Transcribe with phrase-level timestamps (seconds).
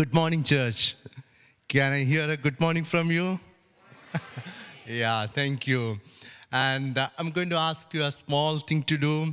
[0.00, 0.96] Good morning, church.
[1.68, 3.38] Can I hear a good morning from you?
[4.86, 6.00] yeah, thank you.
[6.50, 9.24] And uh, I'm going to ask you a small thing to do.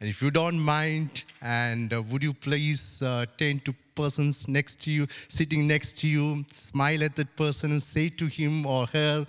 [0.00, 4.80] And if you don't mind, and uh, would you please uh, turn to persons next
[4.84, 8.86] to you, sitting next to you, smile at that person and say to him or
[8.86, 9.26] her,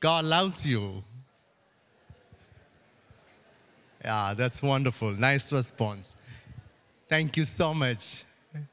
[0.00, 1.04] God loves you.
[4.02, 5.12] Yeah, that's wonderful.
[5.12, 6.16] Nice response.
[7.06, 8.24] Thank you so much.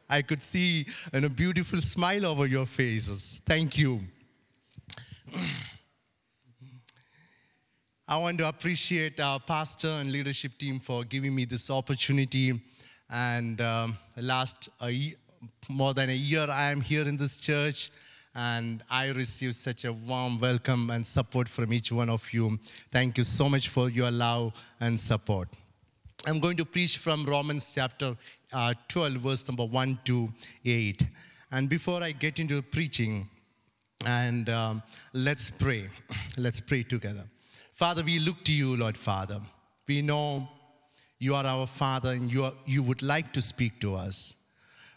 [0.10, 3.42] I could see a beautiful smile over your faces.
[3.46, 4.02] Thank you.
[8.08, 12.60] I want to appreciate our pastor and leadership team for giving me this opportunity.
[13.10, 14.70] And um, last
[15.70, 17.92] more than a year, I am here in this church,
[18.36, 22.60] and I received such a warm welcome and support from each one of you.
[22.92, 25.48] Thank you so much for your love and support.
[26.26, 28.16] I'm going to preach from Romans chapter
[28.54, 30.32] uh, 12, verse number 1 to
[30.64, 31.06] 8.
[31.52, 33.30] And before I get into preaching,
[34.06, 35.90] and um, let's pray.
[36.38, 37.24] Let's pray together.
[37.74, 39.40] Father, we look to you, Lord Father.
[39.88, 40.48] We know
[41.20, 44.36] you are our Father and you, are, you would like to speak to us.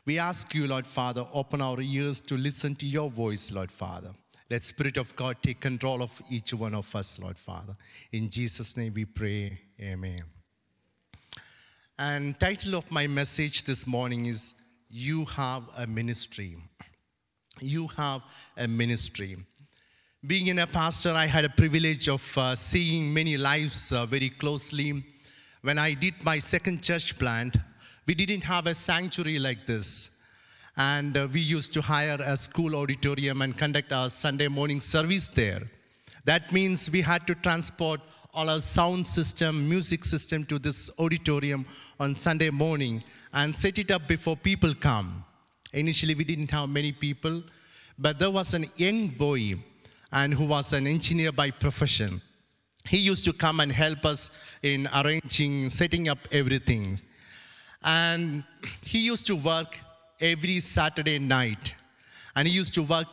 [0.05, 4.11] We ask you, Lord Father, open our ears to listen to your voice, Lord Father.
[4.49, 7.77] Let Spirit of God take control of each one of us, Lord Father.
[8.13, 9.61] In Jesus' name we pray.
[9.81, 10.36] Amen.
[11.99, 14.53] And title of my message this morning is
[14.91, 16.59] You Have a Ministry.
[17.59, 18.21] You have
[18.55, 19.39] a ministry.
[20.27, 24.29] Being in a pastor, I had a privilege of uh, seeing many lives uh, very
[24.29, 25.03] closely.
[25.63, 27.57] When I did my second church plant,
[28.07, 30.11] we didn't have a sanctuary like this.
[30.77, 35.29] And uh, we used to hire a school auditorium and conduct our Sunday morning service
[35.29, 35.63] there.
[36.27, 38.03] That means we had to transport
[38.37, 41.65] all our sound system, music system to this auditorium
[41.99, 45.25] on Sunday morning and set it up before people come.
[45.73, 47.43] Initially, we didn't have many people,
[47.99, 49.55] but there was an young boy
[50.13, 52.21] and who was an engineer by profession.
[52.87, 54.31] He used to come and help us
[54.63, 57.01] in arranging, setting up everything.
[57.83, 58.45] And
[58.83, 59.81] he used to work
[60.21, 61.75] every Saturday night.
[62.37, 63.09] And he used to work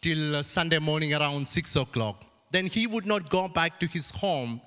[0.00, 4.60] till Sunday morning around six o'clock then he would not go back to his home.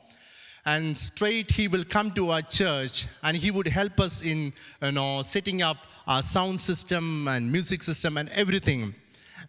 [0.65, 4.91] And straight he will come to our church and he would help us in you
[4.91, 8.93] know setting up our sound system and music system and everything.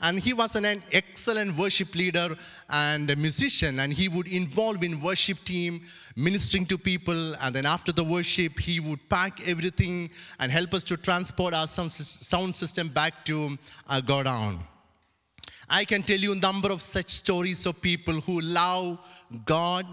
[0.03, 2.35] And he was an excellent worship leader
[2.71, 5.83] and a musician and he would involve in worship team
[6.17, 7.35] ministering to people.
[7.35, 11.67] And then after the worship he would pack everything and help us to transport our
[11.67, 13.59] sound system back to
[13.89, 14.61] our godown
[15.73, 18.99] I can tell you a number of such stories of people who love
[19.45, 19.87] God,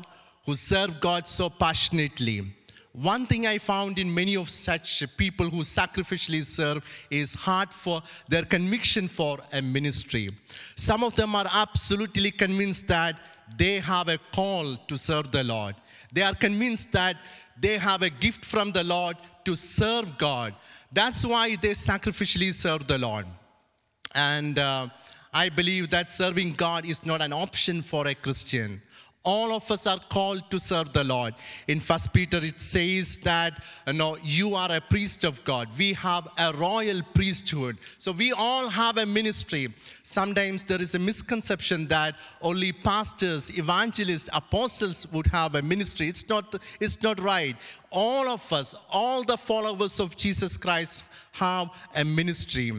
[0.43, 2.51] who serve God so passionately.
[2.93, 8.01] One thing I found in many of such people who sacrificially serve is heart for
[8.27, 10.31] their conviction for a ministry.
[10.75, 13.15] Some of them are absolutely convinced that
[13.55, 15.75] they have a call to serve the Lord.
[16.11, 17.17] They are convinced that
[17.59, 19.15] they have a gift from the Lord
[19.45, 20.55] to serve God.
[20.91, 23.27] That's why they sacrificially serve the Lord.
[24.15, 24.88] And uh,
[25.33, 28.81] I believe that serving God is not an option for a Christian.
[29.27, 31.35] All of us are called to serve the Lord.
[31.67, 35.67] In First Peter, it says that you know you are a priest of God.
[35.77, 37.77] We have a royal priesthood.
[37.97, 39.73] So we all have a ministry.
[40.01, 46.07] Sometimes there is a misconception that only pastors, evangelists, apostles would have a ministry.
[46.07, 47.57] It's not, it's not right.
[47.91, 51.67] All of us, all the followers of Jesus Christ have
[51.97, 52.71] a ministry.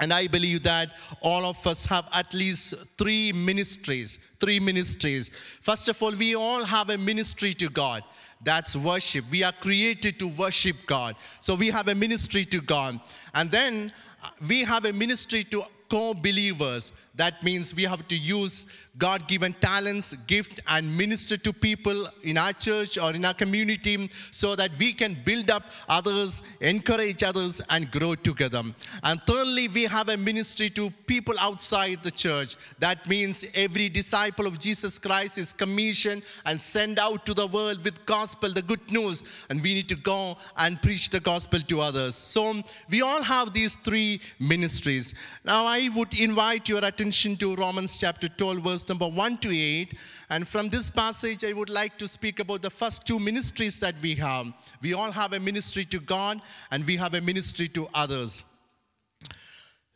[0.00, 0.90] And I believe that
[1.20, 4.18] all of us have at least three ministries.
[4.40, 5.30] Three ministries.
[5.60, 8.02] First of all, we all have a ministry to God.
[8.42, 9.26] That's worship.
[9.30, 11.16] We are created to worship God.
[11.40, 12.98] So we have a ministry to God.
[13.34, 13.92] And then
[14.24, 16.92] uh, we have a ministry to co believers.
[17.16, 18.66] That means we have to use
[18.96, 24.10] God given talents, gift, and minister to people in our church or in our community
[24.30, 28.62] so that we can build up others, encourage others, and grow together.
[29.02, 32.56] And thirdly, we have a ministry to people outside the church.
[32.78, 37.84] That means every disciple of Jesus Christ is commissioned and sent out to the world
[37.84, 41.80] with gospel, the good news, and we need to go and preach the gospel to
[41.80, 42.14] others.
[42.14, 45.14] So we all have these three ministries.
[45.44, 49.48] Now, I would invite your attention attention to Romans chapter 12, verse number 1 to
[49.50, 49.94] 8.
[50.28, 53.94] And from this passage, I would like to speak about the first two ministries that
[54.02, 54.52] we have.
[54.82, 58.44] We all have a ministry to God, and we have a ministry to others.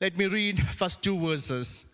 [0.00, 1.84] Let me read first two verses.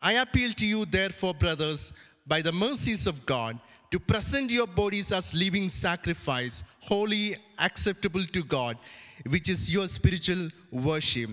[0.00, 1.92] I appeal to you, therefore, brothers,
[2.26, 8.42] by the mercies of God, to present your bodies as living sacrifice, holy, acceptable to
[8.42, 8.78] God,
[9.28, 11.28] which is your spiritual worship.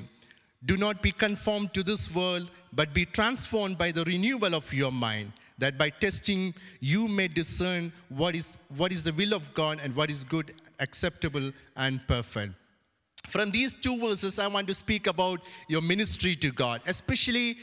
[0.65, 4.91] Do not be conformed to this world, but be transformed by the renewal of your
[4.91, 9.79] mind, that by testing you may discern what is, what is the will of God
[9.83, 12.53] and what is good, acceptable, and perfect.
[13.27, 17.57] From these two verses, I want to speak about your ministry to God, especially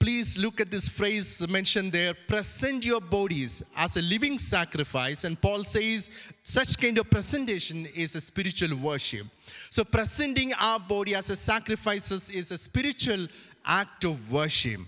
[0.00, 2.14] please look at this phrase mentioned there.
[2.14, 5.24] Present your bodies as a living sacrifice.
[5.24, 6.08] And paul says
[6.42, 9.26] such kind of presentation is a spiritual worship.
[9.68, 13.28] So presenting our body as a sacrifice is a spiritual
[13.64, 14.80] act of worship.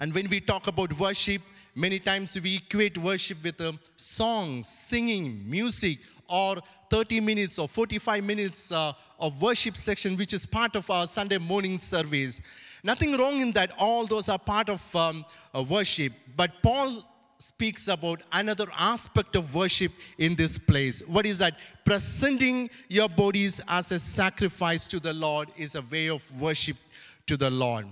[0.00, 1.42] And when we talk about worship
[1.74, 6.56] many times we equate worship with um, songs singing music or
[6.90, 11.38] 30 minutes or 45 minutes uh, of worship section, which is part of our Sunday
[11.38, 12.40] morning service.
[12.82, 13.72] Nothing wrong in that.
[13.78, 16.12] All those are part of um, uh, worship.
[16.36, 17.04] But Paul
[17.38, 21.00] speaks about another aspect of worship in this place.
[21.06, 21.56] What is that?
[21.84, 26.76] Presenting your bodies as a sacrifice to the Lord is a way of worship
[27.26, 27.86] to the Lord.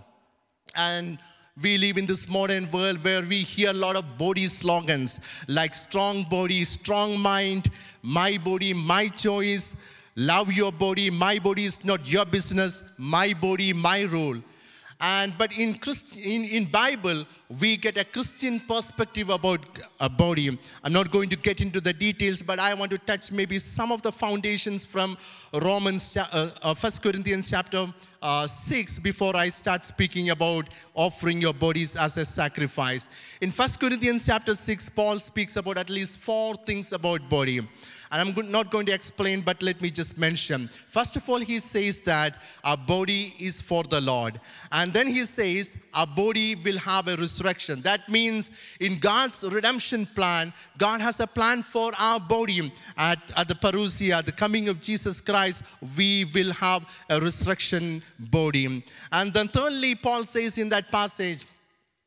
[0.75, 1.19] And
[1.63, 5.75] we live in this modern world where we hear a lot of body slogans like
[5.75, 7.71] strong body, strong mind,
[8.03, 9.75] my body, my choice,
[10.17, 14.43] love your body, my body is not your business, my body, my rule.
[14.99, 17.27] And but in, Christ, in, in Bible,
[17.61, 19.61] we get a Christian perspective about
[20.01, 20.59] a body.
[20.83, 23.93] I'm not going to get into the details, but I want to touch maybe some
[23.93, 25.19] of the foundations from
[25.53, 27.87] Romans, uh, uh, 1 Corinthians chapter
[28.23, 33.07] uh, 6 before I start speaking about offering your bodies as a sacrifice.
[33.43, 37.69] In 1 Corinthians chapter 6, Paul speaks about at least four things about body.
[38.17, 40.71] And I'm not going to explain, but let me just mention.
[40.89, 44.41] First of all, he says that our body is for the Lord.
[44.73, 47.83] And then he says our body will have a resurrection.
[47.83, 52.73] That means in God's redemption plan, God has a plan for our body.
[52.97, 55.63] At, at the parousia, the coming of Jesus Christ,
[55.95, 58.83] we will have a resurrection body.
[59.13, 61.45] And then thirdly, Paul says in that passage,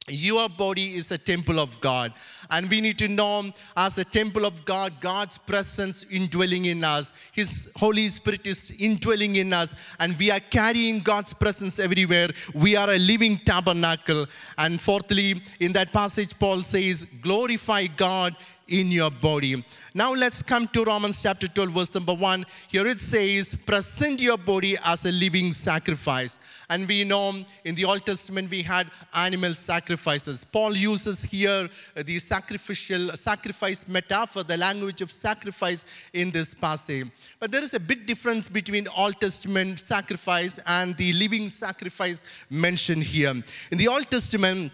[0.09, 2.13] your body is a temple of God.
[2.49, 7.11] And we need to know as a temple of God, God's presence indwelling in us.
[7.31, 9.75] His Holy Spirit is indwelling in us.
[9.99, 12.29] And we are carrying God's presence everywhere.
[12.53, 14.25] We are a living tabernacle.
[14.57, 18.35] And fourthly, in that passage, Paul says, glorify God
[18.69, 19.63] in your body.
[19.93, 22.45] Now let's come to Romans chapter 12, verse number 1.
[22.69, 26.39] Here it says, present your body as a living sacrifice.
[26.69, 27.33] And we know
[27.65, 30.43] in the Old Testament we had animal sacrifices.
[30.43, 35.83] Paul uses here the sacrificial sacrifice metaphor, the language of sacrifice
[36.13, 37.07] in this passage.
[37.39, 43.03] But there is a big difference between Old Testament sacrifice and the living sacrifice mentioned
[43.03, 43.33] here.
[43.71, 44.71] In the Old Testament,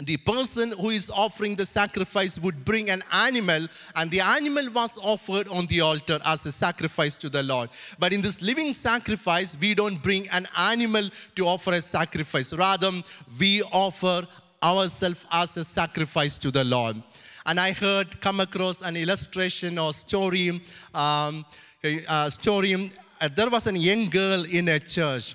[0.00, 4.98] the person who is offering the sacrifice would bring an animal, and the animal was
[5.02, 7.68] offered on the altar as a sacrifice to the Lord.
[7.98, 12.54] But in this living sacrifice, we don't bring an animal to offer a sacrifice.
[12.54, 12.90] Rather,
[13.38, 14.26] we offer
[14.62, 17.02] ourselves as a sacrifice to the Lord.
[17.44, 20.62] And I heard, come across an illustration or story.
[20.94, 21.44] Um,
[21.84, 22.90] a story.
[23.20, 25.34] Uh, there was a young girl in a church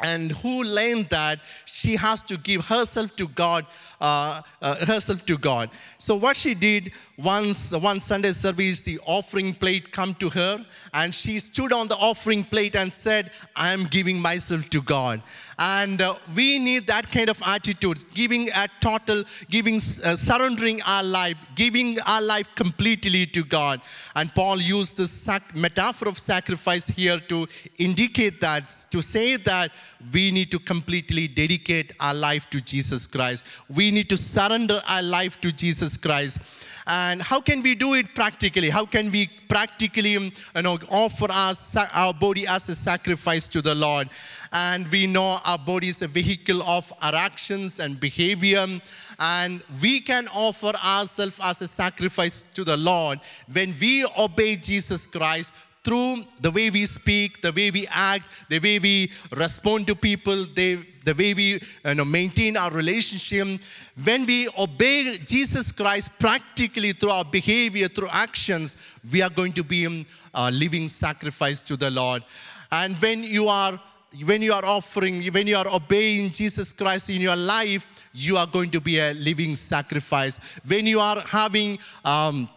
[0.00, 3.66] and who learned that she has to give herself to God,
[4.00, 5.70] uh, uh, herself to God.
[5.98, 11.14] So what she did once, one Sunday service, the offering plate come to her, and
[11.14, 15.22] she stood on the offering plate and said, "I am giving myself to God."
[15.58, 21.02] And uh, we need that kind of attitude, giving a total, giving, uh, surrendering our
[21.02, 23.80] life, giving our life completely to God.
[24.14, 27.46] And Paul used sac- metaphor of sacrifice here to
[27.78, 29.70] indicate that, to say that
[30.12, 33.42] we need to completely dedicate our life to Jesus Christ.
[33.70, 36.38] We need to surrender our life to Jesus Christ.
[36.86, 38.70] And how can we do it practically?
[38.70, 41.54] How can we practically you know, offer our,
[41.92, 44.08] our body as a sacrifice to the Lord?
[44.52, 48.64] And we know our body is a vehicle of our actions and behavior.
[49.18, 53.18] And we can offer ourselves as a sacrifice to the Lord
[53.52, 55.52] when we obey Jesus Christ
[55.86, 60.44] through the way we speak, the way we act, the way we respond to people,
[60.52, 63.60] the, the way we you know, maintain our relationship.
[64.02, 68.76] When we obey Jesus Christ practically through our behavior, through actions,
[69.12, 69.84] we are going to be
[70.34, 72.24] a living sacrifice to the Lord.
[72.72, 73.80] And when you are
[74.24, 78.46] when you are offering, when you are obeying Jesus Christ in your life, you are
[78.46, 80.40] going to be a living sacrifice.
[80.66, 82.48] When you are having um,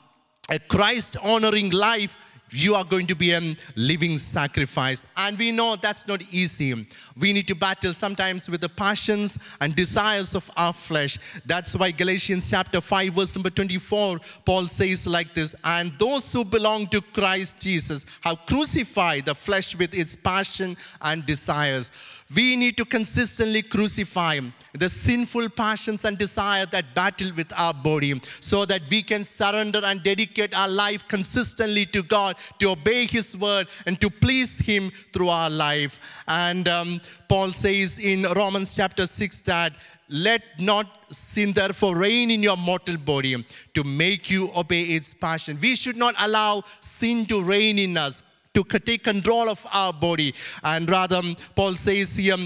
[0.50, 2.16] a Christ honoring life,
[2.52, 5.06] you are going to be a living sacrifice.
[5.18, 6.88] And we know that's not easy.
[7.18, 11.18] We need to battle sometimes with the passions and desires of our flesh.
[11.46, 16.44] That's why Galatians chapter 5, verse number 24, Paul says like this And those who
[16.44, 21.92] belong to Christ Jesus have crucified the flesh with its passion and desires.
[22.36, 24.40] We need to consistently crucify
[24.74, 29.82] the sinful passions and desire that battle with our body so that we can surrender
[29.84, 34.92] and dedicate our life consistently to God, to obey His word, and to please Him
[35.12, 36.00] through our life.
[36.28, 39.74] And um, Paul says in Romans chapter 6 that
[40.10, 43.44] let not sin therefore reign in your mortal body
[43.74, 45.58] to make you obey its passion.
[45.60, 50.34] We should not allow sin to reign in us to take control of our body.
[50.64, 51.22] And rather,
[51.56, 52.38] Paul says here,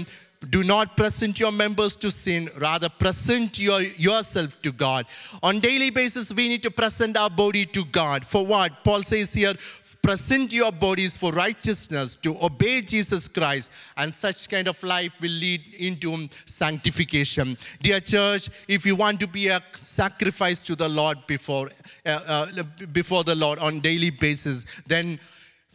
[0.50, 5.06] do not present your members to sin rather present your, yourself to god.
[5.42, 8.26] On daily basis we need to present our body to god.
[8.26, 8.84] For what?
[8.84, 9.54] Paul says here
[10.02, 15.30] present your bodies for righteousness to obey jesus christ and such kind of life will
[15.30, 17.56] lead into sanctification.
[17.80, 21.70] Dear church if you want to be a sacrifice to the lord before
[22.04, 25.18] uh, uh, before the lord on daily basis then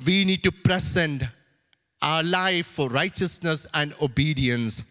[0.05, 1.23] we need to present
[2.01, 4.83] our life for righteousness and obedience.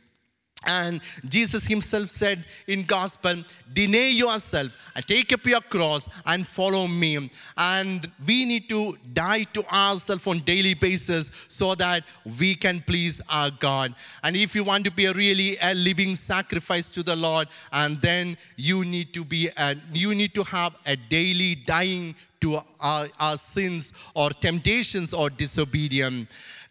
[0.67, 6.89] And Jesus himself said in gospel, deny yourself and take up your cross and follow
[6.89, 7.31] me.
[7.57, 12.03] And we need to die to ourselves on daily basis so that
[12.39, 13.95] we can please our God.
[14.25, 18.01] And if you want to be a really a living sacrifice to the Lord, and
[18.03, 23.09] then you need to be a, you need to have a daily dying to our,
[23.19, 26.29] our sins or temptations or disobedience.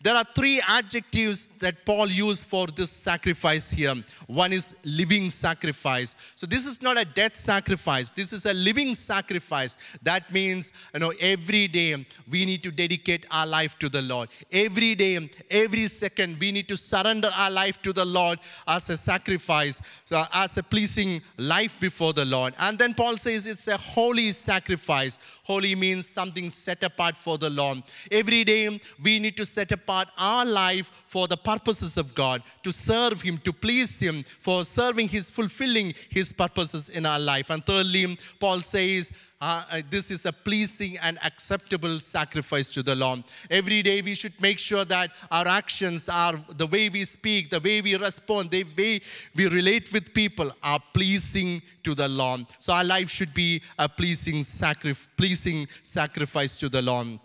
[0.08, 3.94] There are three adjectives that Paul used for this sacrifice here.
[4.28, 6.16] One is living sacrifice.
[6.34, 8.10] So this is not a death sacrifice.
[8.10, 9.76] This is a living sacrifice.
[10.02, 14.30] That means, you know, every day we need to dedicate our life to the Lord.
[14.50, 18.96] Every day, every second, we need to surrender our life to the Lord as a
[18.96, 22.54] sacrifice, so as a pleasing life before the Lord.
[22.60, 25.20] And then Paul says it's a holy sacrifice.
[25.44, 27.84] Holy means something set apart for the Lord.
[28.10, 32.72] Every day we need to set apart our life for the purposes of God, to
[32.72, 37.50] serve Him, to please Him, for serving His, fulfilling His purposes in our life.
[37.50, 42.96] And thirdly, Paul says, uh, uh, this is a pleasing and acceptable sacrifice to the
[42.96, 43.24] Lord.
[43.52, 47.60] Every day we should make sure that our actions are the way we speak, the
[47.60, 49.00] way we respond, the way
[49.36, 52.48] we relate with people are pleasing to the Lord.
[52.58, 57.20] So our life should be a pleasing, sacri- pleasing sacrifice to the Lord.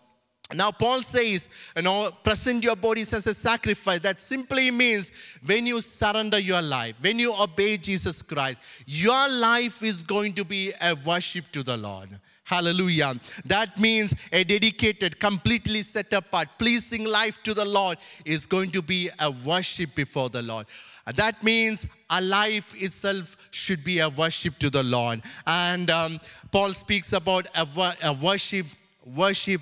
[0.55, 4.01] Now, Paul says, you know, present your bodies as a sacrifice.
[4.01, 5.11] That simply means
[5.45, 10.45] when you surrender your life, when you obey Jesus Christ, your life is going to
[10.45, 12.09] be a worship to the Lord.
[12.45, 13.15] Hallelujah.
[13.45, 18.83] That means a dedicated, completely set apart, pleasing life to the Lord is going to
[18.83, 20.67] be a worship before the Lord.
[21.15, 25.23] That means a life itself should be a worship to the Lord.
[25.47, 27.67] And um, Paul speaks about a,
[28.03, 28.67] a worship,
[29.05, 29.61] worship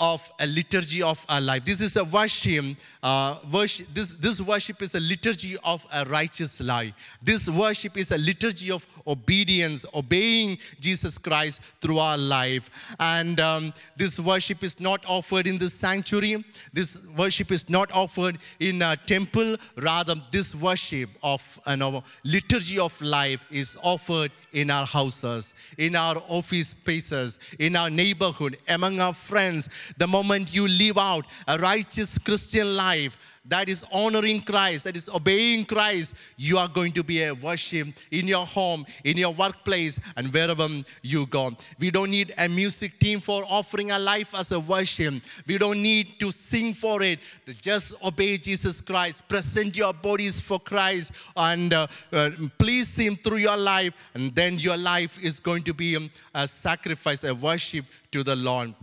[0.00, 1.64] of a liturgy of our life.
[1.64, 2.64] This is a worship,
[3.02, 6.94] uh, worship this, this worship is a liturgy of a righteous life.
[7.22, 12.70] This worship is a liturgy of obedience, obeying Jesus Christ through our life.
[12.98, 16.44] And um, this worship is not offered in the sanctuary.
[16.72, 19.56] This worship is not offered in a temple.
[19.76, 25.94] Rather, this worship of you know, liturgy of life is offered in our houses, in
[25.94, 29.68] our office spaces, in our neighborhood, among our friends.
[29.96, 35.08] The moment you live out a righteous Christian life, that is honoring Christ, that is
[35.08, 39.98] obeying Christ, you are going to be a worship in your home, in your workplace,
[40.16, 40.68] and wherever
[41.02, 41.56] you go.
[41.78, 45.14] We don't need a music team for offering a life as a worship.
[45.46, 47.18] We don't need to sing for it.
[47.60, 53.38] Just obey Jesus Christ, present your bodies for Christ, and uh, uh, please Him through
[53.38, 58.22] your life, and then your life is going to be a sacrifice, a worship to
[58.22, 58.74] the Lord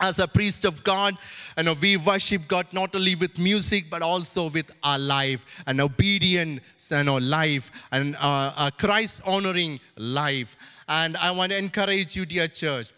[0.00, 1.16] as a priest of God,
[1.62, 6.60] know, we worship God not only with music but also with our life, an obedient
[6.90, 10.56] you know, life, and uh, a Christ honoring life.
[10.88, 12.92] And I want to encourage you, dear church.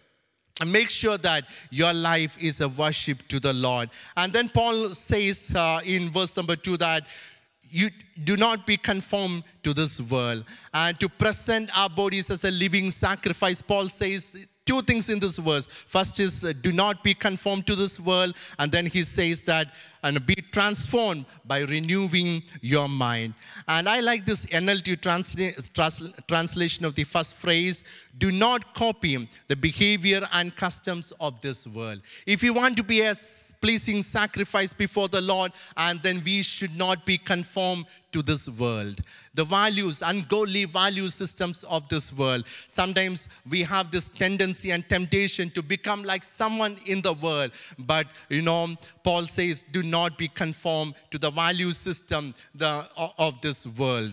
[0.60, 3.90] And make sure that your life is a worship to the Lord.
[4.16, 7.04] And then Paul says uh, in verse number two that
[7.62, 7.90] you
[8.22, 12.92] do not be conformed to this world and to present our bodies as a living
[12.92, 13.60] sacrifice.
[13.60, 14.36] Paul says
[14.66, 15.66] two things in this verse.
[15.66, 19.68] First is uh, do not be conformed to this world, and then he says that
[20.02, 23.34] and be transformed by renewing your mind.
[23.66, 27.82] And I like this NLT transla- translation of the first phrase
[28.18, 32.02] do not copy the behavior and customs of this world.
[32.26, 33.14] If you want to be a
[33.64, 39.00] pleasing sacrifice before the Lord, and then we should not be conformed to this world.
[39.32, 42.44] The values, ungodly value systems of this world.
[42.66, 47.52] Sometimes we have this tendency and temptation to become like someone in the world.
[47.78, 53.40] But, you know, Paul says, do not be conformed to the value system the, of
[53.40, 54.12] this world.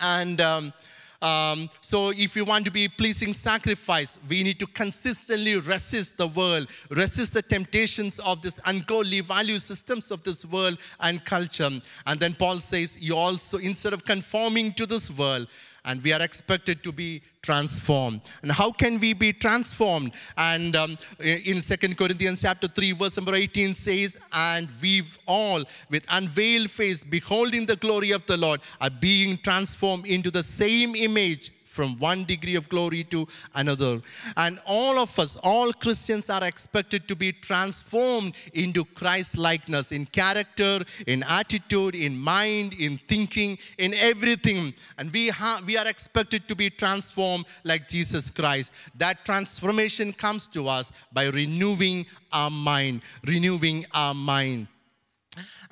[0.00, 0.72] And um,
[1.20, 6.28] um, so, if you want to be pleasing sacrifice, we need to consistently resist the
[6.28, 11.70] world, resist the temptations of this ungodly value systems of this world and culture.
[12.06, 15.48] And then Paul says, you also, instead of conforming to this world,
[15.88, 18.20] and we are expected to be transformed.
[18.42, 20.12] And how can we be transformed?
[20.36, 26.04] And um, in Second Corinthians chapter 3, verse number 18 says, And we've all, with
[26.10, 31.50] unveiled face, beholding the glory of the Lord, are being transformed into the same image
[31.78, 34.00] from one degree of glory to another.
[34.36, 40.06] And all of us, all Christians, are expected to be transformed into Christ likeness in
[40.06, 44.74] character, in attitude, in mind, in thinking, in everything.
[44.98, 48.72] And we, ha- we are expected to be transformed like Jesus Christ.
[48.96, 54.66] That transformation comes to us by renewing our mind, renewing our mind.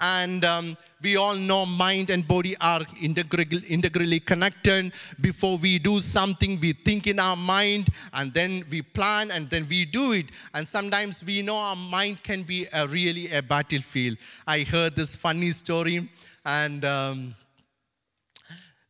[0.01, 4.93] And um, we all know mind and body are integrally, integrally connected.
[5.21, 9.67] Before we do something, we think in our mind and then we plan and then
[9.69, 10.27] we do it.
[10.55, 14.17] And sometimes we know our mind can be a, really a battlefield.
[14.47, 16.09] I heard this funny story
[16.45, 17.35] and um,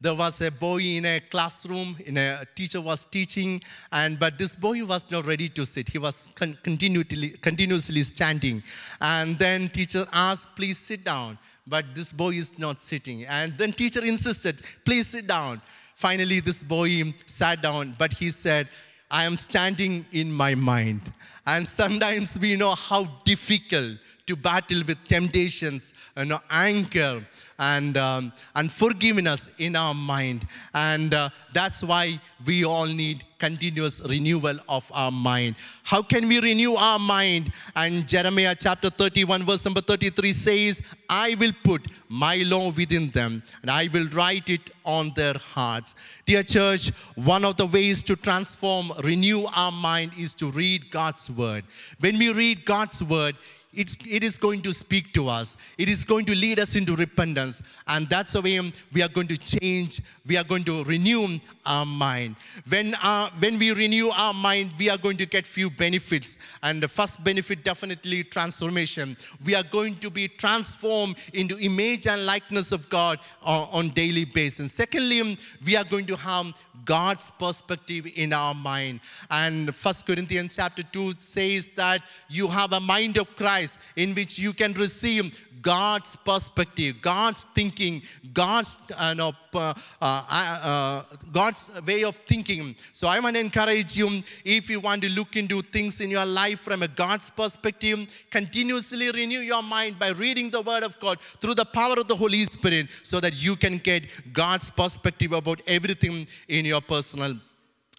[0.01, 3.63] there was a boy in a classroom in a, teacher was teaching
[3.93, 5.89] and but this boy was not ready to sit.
[5.89, 8.63] He was con- continually continuously standing.
[9.01, 11.39] And then teacher asked please sit down.
[11.67, 13.25] But this boy is not sitting.
[13.25, 15.63] And then teacher insisted please sit down.
[15.95, 18.69] Finally this boy sat down but he said
[19.11, 21.01] i am standing in my mind.
[21.47, 27.25] And sometimes we know how difficult to battle with temptations and anger
[27.59, 30.47] and, um, and forgiveness in our mind.
[30.75, 35.57] And uh, that's why we all need continuous renewal of our mind.
[35.85, 37.53] How can we renew our mind?
[37.75, 43.43] And Jeremiah chapter 31, verse number 33 says, I will put my law within them
[43.63, 45.95] and I will write it on their hearts.
[46.25, 51.31] Dear church, one of the ways to transform, renew our mind is to read God's
[51.31, 51.65] word.
[52.01, 53.37] When we read God's word,
[53.77, 55.57] it's, it is going to speak to us.
[55.77, 57.61] It is going to lead us into repentance.
[57.87, 60.01] And that's the way we are going to change.
[60.27, 62.37] We are going to renew our mind.
[62.69, 66.39] When, our, when we renew our mind, we are going to get few benefits.
[66.63, 69.17] And the first benefit, definitely transformation.
[69.45, 74.25] We are going to be transformed into image and likeness of God on, on daily
[74.25, 74.73] basis.
[74.73, 79.01] Secondly, we are going to have God's perspective in our mind.
[79.31, 83.66] And First Corinthians chapter 2 says that you have a mind of Christ
[83.97, 88.03] in which you can receive God's perspective, God's thinking,
[88.33, 91.03] God's, uh, no, uh, uh,
[91.33, 92.77] God's way of thinking.
[92.93, 96.25] So I want to encourage you if you want to look into things in your
[96.25, 101.19] life from a God's perspective, continuously renew your mind by reading the Word of God
[101.41, 105.61] through the power of the Holy Spirit so that you can get God's perspective about
[105.67, 107.35] everything in your personal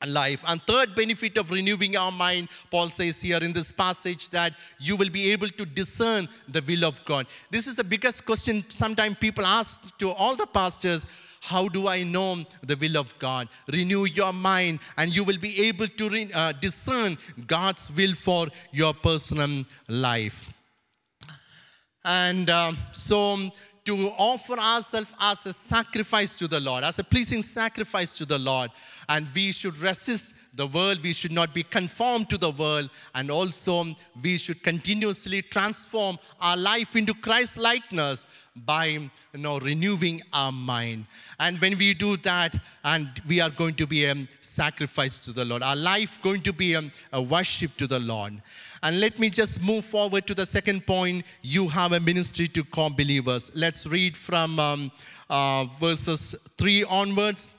[0.05, 0.43] life.
[0.47, 4.95] And third benefit of renewing our mind, Paul says here in this passage that you
[4.95, 7.25] will be able to discern the will of God.
[7.49, 11.05] This is the biggest question sometimes people ask to all the pastors.
[11.41, 13.47] How do I know the will of God?
[13.71, 18.47] Renew your mind, and you will be able to re- uh, discern God's will for
[18.71, 20.51] your personal life.
[22.03, 23.37] And uh, so,
[23.87, 28.37] to offer ourselves as a sacrifice to the Lord, as a pleasing sacrifice to the
[28.37, 28.69] Lord.
[29.07, 33.31] And we should resist the world, we should not be conformed to the world, and
[33.31, 33.85] also
[34.21, 38.25] we should continuously transform our life into Christ likeness
[38.65, 41.05] by you know, renewing our mind.
[41.39, 45.45] And when we do that, and we are going to be a sacrifice to the
[45.45, 48.41] Lord, our life going to be a, a worship to the Lord.
[48.83, 51.25] And let me just move forward to the second point.
[51.41, 53.51] You have a ministry to co believers.
[53.53, 54.91] Let's read from um,
[55.29, 57.51] uh, verses 3 onwards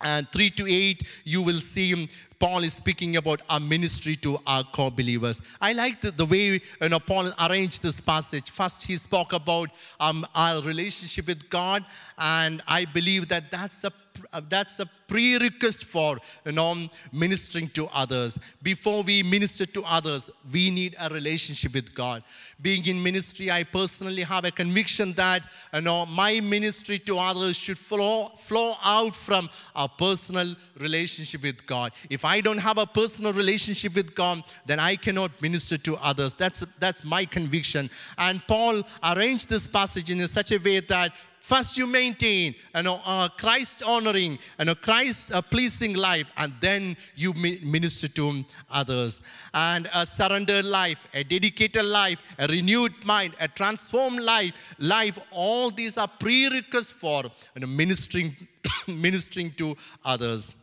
[0.00, 2.08] and 3 to 8 you will see
[2.38, 5.42] Paul is speaking about our ministry to our core believers.
[5.60, 8.50] I like the, way you know, Paul arranged this passage.
[8.50, 11.84] First, he spoke about um, our relationship with God,
[12.16, 13.92] and I believe that that's a
[14.32, 18.38] Uh, that's a prerequisite for you know, ministering to others.
[18.62, 22.22] Before we minister to others, we need a relationship with God.
[22.60, 27.56] Being in ministry, I personally have a conviction that you know, my ministry to others
[27.56, 31.92] should flow, flow out from a personal relationship with God.
[32.10, 36.34] If I don't have a personal relationship with God, then I cannot minister to others.
[36.34, 37.90] That's, that's my conviction.
[38.18, 43.00] And Paul arranged this passage in such a way that First, you maintain you know,
[43.06, 49.22] a Christ honoring and a Christ pleasing life, and then you minister to others.
[49.54, 55.18] And a surrendered life, a dedicated life, a renewed mind, a transformed life, life.
[55.30, 57.24] All these are prerequisites for
[57.54, 58.36] you know, ministering,
[58.86, 60.54] ministering to others.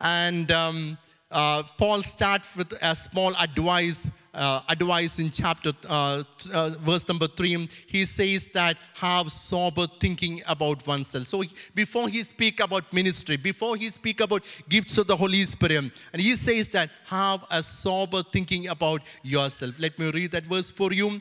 [0.00, 0.98] And um,
[1.30, 7.26] uh, Paul starts with a small advice uh, advice in chapter, uh, uh, verse number
[7.26, 11.26] three, he says that have sober thinking about oneself.
[11.26, 15.92] So before he speak about ministry, before he speak about gifts of the Holy Spirit,
[16.12, 19.74] and he says that have a sober thinking about yourself.
[19.78, 21.20] Let me read that verse for you.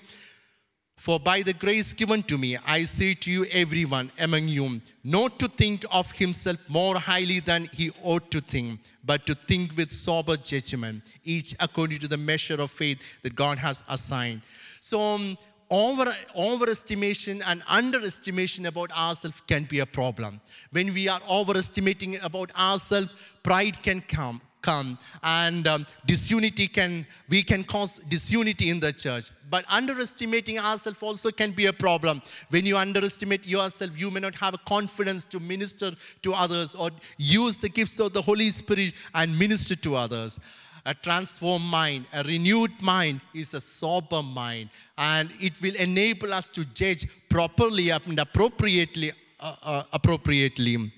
[1.01, 5.39] For by the grace given to me, I say to you, everyone among you, not
[5.39, 9.91] to think of himself more highly than he ought to think, but to think with
[9.91, 14.43] sober judgment, each according to the measure of faith that God has assigned.
[14.79, 15.39] So, um,
[15.71, 20.39] over, overestimation and underestimation about ourselves can be a problem.
[20.71, 23.11] When we are overestimating about ourselves,
[23.41, 29.29] pride can come come and um, disunity can we can cause disunity in the church
[29.49, 34.35] but underestimating ourselves also can be a problem when you underestimate yourself you may not
[34.35, 38.93] have a confidence to minister to others or use the gifts of the holy spirit
[39.15, 40.39] and minister to others
[40.83, 46.49] a transformed mind, a renewed mind is a sober mind, and it will enable us
[46.49, 49.11] to judge properly and appropriately.
[49.43, 50.91] Uh, uh, appropriately.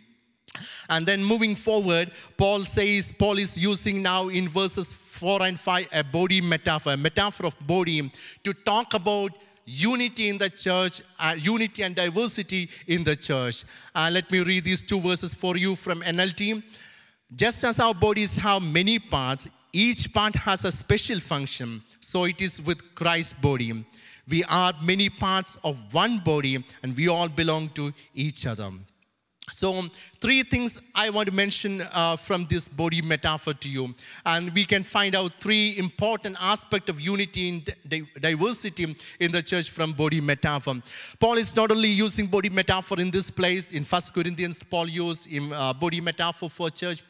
[0.90, 5.88] And then moving forward, Paul says, Paul is using now in verses 4 and 5
[5.92, 8.12] a body metaphor, a metaphor of body
[8.44, 9.32] to talk about
[9.66, 13.64] unity in the church, uh, unity and diversity in the church.
[13.96, 16.64] Uh, let me read these two verses for you from NLT.
[17.36, 21.82] Just as our bodies have many parts, each part has a special function.
[22.00, 23.86] So it is with Christ's body.
[24.28, 28.70] We are many parts of one body and we all belong to each other.
[29.52, 29.84] So,
[30.22, 33.94] three things I want to mention uh, from this body metaphor to you.
[34.26, 39.44] And we can find out three important aspects of unity and di- diversity in the
[39.44, 40.76] church from body metaphor.
[41.20, 45.28] Paul is not only using body metaphor in this place, in First Corinthians, Paul used
[45.28, 47.04] in, uh, body metaphor for church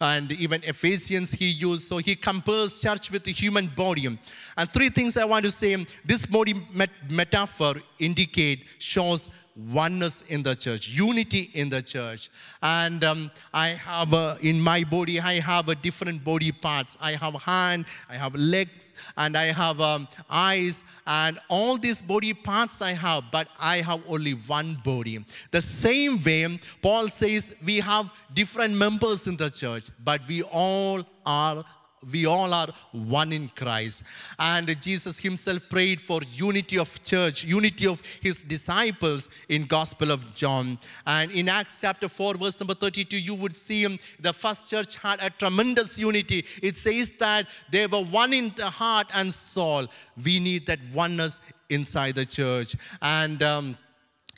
[0.00, 1.88] and even Ephesians he used.
[1.88, 4.18] So he compares church with the human body.
[4.56, 9.30] And three things I want to say this body met- metaphor indicate, shows
[9.72, 12.30] oneness in the church, unity in the church.
[12.62, 16.96] And um, I have a, in my body, I have a different body parts.
[17.00, 22.34] I have hand, I have legs, and I have um, eyes, and all these body
[22.34, 25.24] parts I have, but I have only one body.
[25.50, 31.02] The same way, Paul says we have different members in the church, but we all
[31.26, 31.64] are
[32.12, 34.02] we all are one in Christ.
[34.38, 40.34] And Jesus himself prayed for unity of church, unity of his disciples in Gospel of
[40.34, 40.78] John.
[41.06, 44.96] And in Acts chapter 4, verse number 32, you would see um, the first church
[44.96, 46.44] had a tremendous unity.
[46.62, 49.86] It says that they were one in the heart and soul.
[50.22, 52.76] We need that oneness inside the church.
[53.02, 53.76] And um,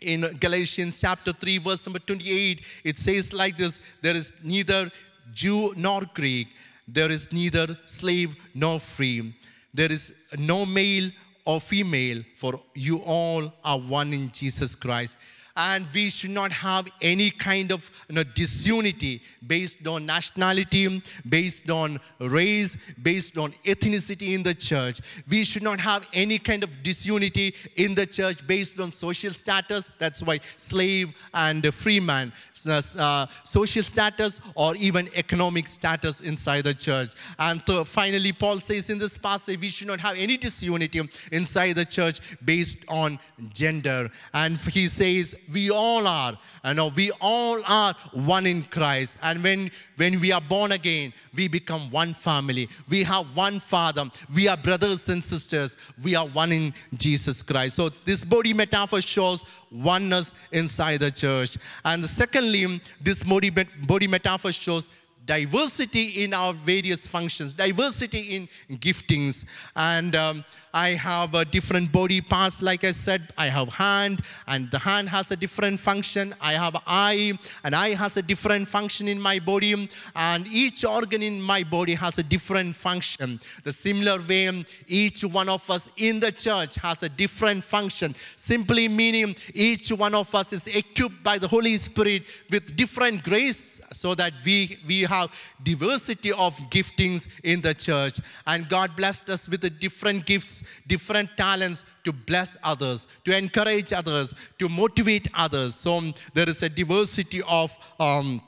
[0.01, 4.91] in Galatians chapter 3, verse number 28, it says like this there is neither
[5.33, 6.49] Jew nor Greek
[6.93, 9.35] there is neither slave nor free.
[9.73, 11.11] There is no male
[11.45, 15.17] or female, for you all are one in Jesus Christ
[15.57, 21.71] and we should not have any kind of you know, disunity based on nationality, based
[21.71, 25.01] on race, based on ethnicity in the church.
[25.29, 29.91] We should not have any kind of disunity in the church based on social status.
[29.99, 32.33] That's why slave and free man,
[32.67, 37.11] uh, social status, or even economic status inside the church.
[37.39, 41.01] And th- finally, Paul says in this passage, we should not have any disunity
[41.33, 43.19] inside the church based on
[43.53, 44.11] gender.
[44.35, 46.39] And he says, we all are.
[46.65, 49.17] You know, we all are one in Christ.
[49.23, 52.69] And when, when we are born again, we become one family.
[52.89, 54.05] We have one Father.
[54.35, 55.77] We are brothers and sisters.
[56.03, 57.77] We are one in Jesus Christ.
[57.77, 61.57] So this body metaphor shows oneness inside the church.
[61.85, 64.89] And secondly, this body, body metaphor shows
[65.27, 69.45] diversity in our various functions, diversity in giftings.
[69.77, 73.33] And um, I have a different body parts, like I said.
[73.37, 76.35] I have hand, and the hand has a different function.
[76.41, 79.89] I have eye, and eye has a different function in my body.
[80.15, 83.41] And each organ in my body has a different function.
[83.65, 88.15] The similar way, each one of us in the church has a different function.
[88.37, 93.80] Simply meaning each one of us is equipped by the Holy Spirit with different grace
[93.93, 98.21] so that we, we have diversity of giftings in the church.
[98.47, 103.93] And God blessed us with the different gifts, different talents to bless others, to encourage
[103.93, 105.75] others, to motivate others.
[105.75, 108.41] So um, there is a diversity of um,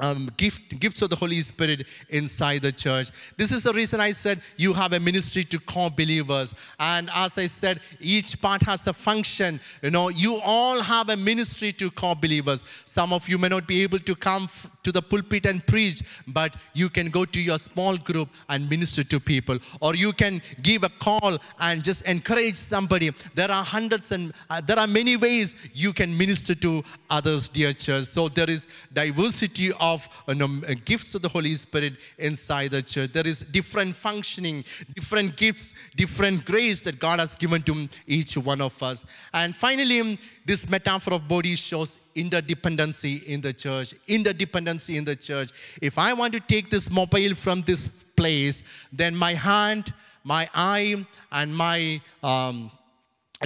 [0.00, 3.10] um, gift, gifts of the Holy Spirit inside the church.
[3.36, 6.54] This is the reason I said you have a ministry to core believers.
[6.78, 9.60] And as I said, each part has a function.
[9.82, 12.64] You know, you all have a ministry to core believers.
[12.84, 16.02] Some of you may not be able to come f- to the pulpit and preach,
[16.28, 19.58] but you can go to your small group and minister to people.
[19.80, 23.10] Or you can give a call and just encourage somebody.
[23.34, 27.72] There are hundreds and uh, there are many ways you can minister to others, dear
[27.72, 28.04] church.
[28.04, 32.82] So there is diversity of you know, uh, gifts of the Holy Spirit inside the
[32.82, 33.12] church.
[33.12, 34.64] There is different functioning,
[34.94, 39.04] different gifts, different grace that God has given to each one of us.
[39.32, 43.94] And finally, this metaphor of body shows interdependency in the church.
[44.08, 45.50] Interdependency in the church.
[45.80, 49.92] If I want to take this mobile from this place, then my hand,
[50.24, 52.70] my eye, and my um,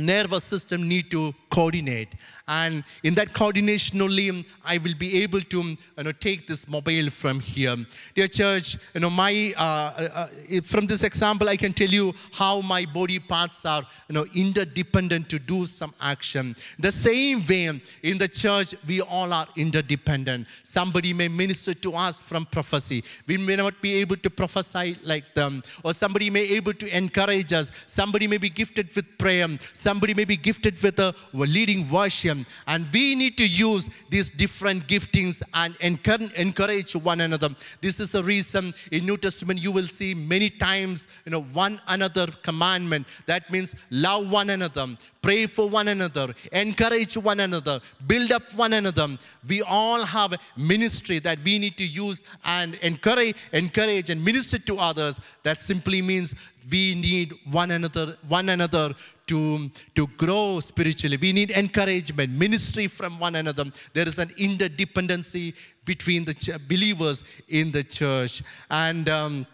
[0.00, 2.08] nervous system need to coordinate.
[2.48, 7.10] And in that coordination only i will be able to you know take this mobile
[7.10, 7.76] from here.
[8.14, 12.12] Dear church you know my uh, uh, uh, from this example i can tell you
[12.32, 16.56] how my body parts are you know interdependent to do some action.
[16.78, 20.48] The same way in the church we all are interdependent.
[20.62, 23.04] Somebody may minister to us from prophecy.
[23.26, 25.62] We may not be able to prophesy like them.
[25.84, 27.70] Or somebody may able to encourage us.
[27.86, 29.46] Somebody may be gifted with prayer
[29.84, 34.86] Somebody may be gifted with a leading worship, and we need to use these different
[34.86, 37.50] giftings and encourage one another.
[37.82, 41.82] This is a reason in New Testament you will see many times, you know, one
[41.86, 43.06] another commandment.
[43.26, 44.86] That means love one another,
[45.20, 49.08] pray for one another, encourage one another, build up one another.
[49.46, 54.78] We all have ministry that we need to use and encourage, encourage and minister to
[54.78, 55.20] others.
[55.42, 56.34] That simply means
[56.70, 58.94] we need one another, one another
[59.26, 61.16] to, to grow spiritually.
[61.16, 63.64] We need encouragement, ministry from one another.
[63.92, 68.42] There is an interdependency between the ch- believers in the church.
[68.70, 69.46] And um,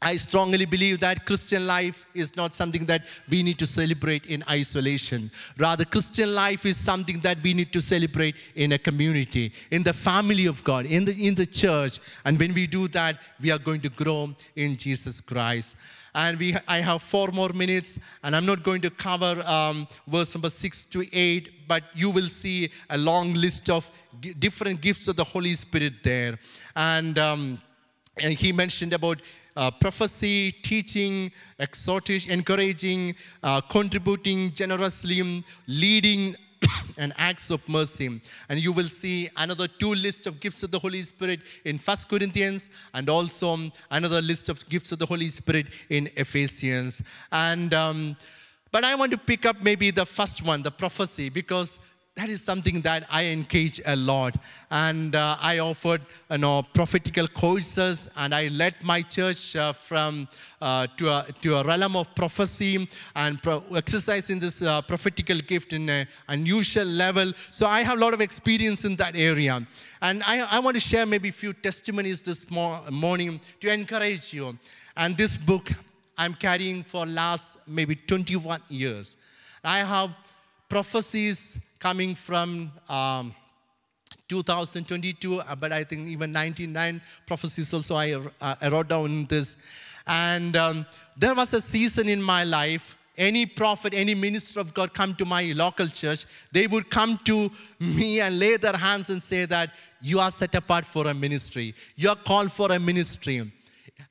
[0.00, 4.42] I strongly believe that Christian life is not something that we need to celebrate in
[4.50, 5.30] isolation.
[5.56, 9.92] Rather, Christian life is something that we need to celebrate in a community, in the
[9.92, 12.00] family of God, in the, in the church.
[12.24, 15.76] And when we do that, we are going to grow in Jesus Christ.
[16.14, 20.34] And we, I have four more minutes, and I'm not going to cover um, verse
[20.34, 25.08] number six to eight, but you will see a long list of g- different gifts
[25.08, 26.38] of the Holy Spirit there.
[26.76, 27.58] And, um,
[28.18, 29.20] and he mentioned about
[29.56, 36.36] uh, prophecy, teaching, exhorting, encouraging, uh, contributing generously, leading,
[36.98, 38.20] and acts of mercy.
[38.48, 42.08] And you will see another two lists of gifts of the Holy Spirit in First
[42.08, 43.58] Corinthians and also
[43.90, 47.02] another list of gifts of the Holy Spirit in Ephesians.
[47.30, 48.16] And um,
[48.72, 51.78] but I want to pick up maybe the first one, the prophecy, because
[52.14, 54.34] that is something that I engage a lot.
[54.70, 60.28] And uh, I offered you know, prophetical courses, and I led my church uh, from
[60.60, 65.72] uh, to, a, to a realm of prophecy and pro- exercising this uh, prophetical gift
[65.72, 67.32] in an unusual level.
[67.50, 69.66] So I have a lot of experience in that area.
[70.02, 74.58] And I, I want to share maybe a few testimonies this morning to encourage you.
[74.98, 75.70] And this book
[76.18, 79.16] I'm carrying for last maybe 21 years.
[79.64, 80.10] I have
[80.68, 83.34] prophecies coming from um,
[84.28, 89.56] 2022, uh, but I think even 99 prophecies also I, uh, I wrote down this.
[90.06, 94.94] And um, there was a season in my life any prophet, any minister of God
[94.94, 99.22] come to my local church, they would come to me and lay their hands and
[99.22, 101.74] say that you are set apart for a ministry.
[101.94, 103.52] You are called for a ministry.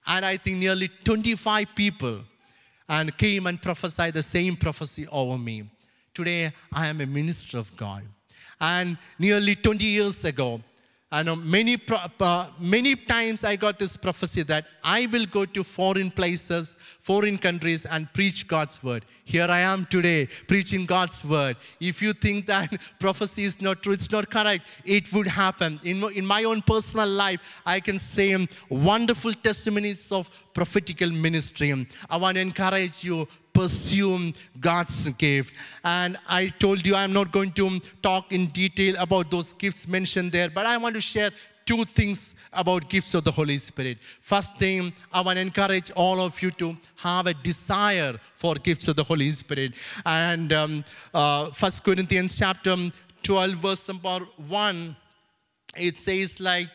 [0.06, 2.20] And I think nearly 25 people
[2.88, 5.64] and came and prophesied the same prophecy over me.
[6.13, 8.04] Today, I am a minister of God.
[8.60, 10.62] And nearly 20 years ago,
[11.13, 11.78] I know many,
[12.21, 17.38] uh, many times I got this prophecy that I will go to foreign places, foreign
[17.38, 19.04] countries, and preach God's word.
[19.26, 21.58] Here I am today preaching God's word.
[21.82, 25.82] If you think that prophecy is not true, it's not correct, it would happen.
[25.84, 31.88] In, in my own personal life, I can say um, wonderful testimonies of prophetical ministry.
[32.10, 35.54] I want to encourage you pursue God's gift.
[35.84, 40.32] And I told you I'm not going to talk in detail about those gifts mentioned
[40.32, 41.32] there, but I want to share
[41.66, 43.98] two things about gifts of the Holy Spirit.
[44.20, 48.88] First thing, I want to encourage all of you to have a desire for gifts
[48.88, 49.74] of the Holy Spirit.
[50.06, 50.84] And um,
[51.14, 52.76] uh, First Corinthians chapter
[53.24, 54.96] 12, verse number 1,
[55.78, 56.70] it says like,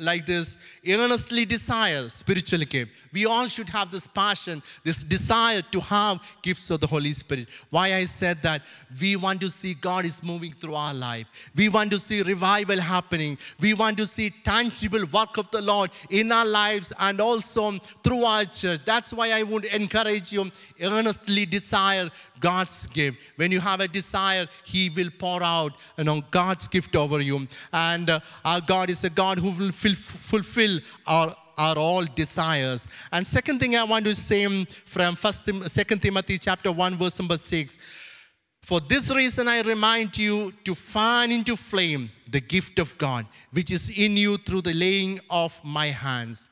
[0.00, 0.56] like this
[0.86, 2.92] earnestly desire spiritual gift.
[3.12, 7.48] We all should have this passion, this desire to have gifts of the Holy Spirit.
[7.70, 8.62] Why I said that
[9.00, 11.26] we want to see God is moving through our life.
[11.54, 13.38] We want to see revival happening.
[13.60, 18.24] We want to see tangible work of the Lord in our lives and also through
[18.24, 18.80] our church.
[18.84, 23.18] That's why I would encourage you earnestly desire God's gift.
[23.36, 27.46] When you have a desire, He will pour out you know, God's gift over you.
[27.72, 32.86] And uh, our God is a God who will fulfill our our all desires.
[33.10, 37.36] And second thing I want to say from First, Second Timothy chapter one verse number
[37.36, 37.78] six.
[38.62, 43.70] For this reason, I remind you to fan into flame the gift of God, which
[43.70, 46.48] is in you through the laying of my hands.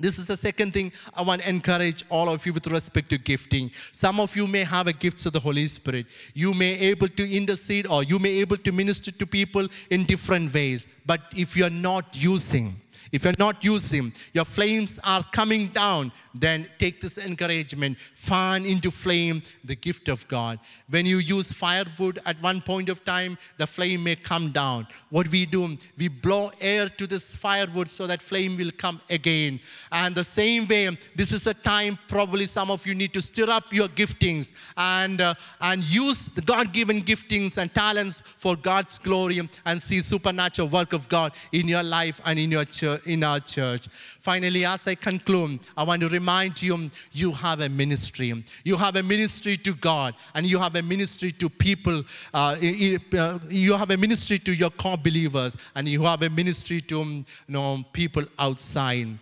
[0.00, 3.18] This is the second thing I want to encourage all of you with respect to
[3.18, 3.70] gifting.
[3.92, 6.06] Some of you may have a gift of the Holy Spirit.
[6.32, 10.54] You may able to intercede or you may able to minister to people in different
[10.54, 10.86] ways.
[11.04, 12.80] But if you're not using,
[13.12, 18.90] if you're not using, your flames are coming down, then take this encouragement, fan into
[18.90, 20.60] flame the gift of God.
[20.88, 24.86] When you use firewood at one point of time, the flame may come down.
[25.08, 29.58] What we do, we blow air to this firewood so that flame will come again.
[29.90, 33.50] And the same way, this is a time probably some of you need to stir
[33.50, 39.48] up your giftings and, uh, and use the God-given giftings and talents for God's glory
[39.66, 43.40] and see supernatural work of God in your life and in your church in our
[43.40, 43.88] church.
[44.20, 48.44] Finally, as I conclude, I want to remind you you have a ministry.
[48.64, 52.04] You have a ministry to God, and you have a ministry to people.
[52.32, 57.00] Uh, you have a ministry to your co believers, and you have a ministry to
[57.04, 59.18] you know, people outside.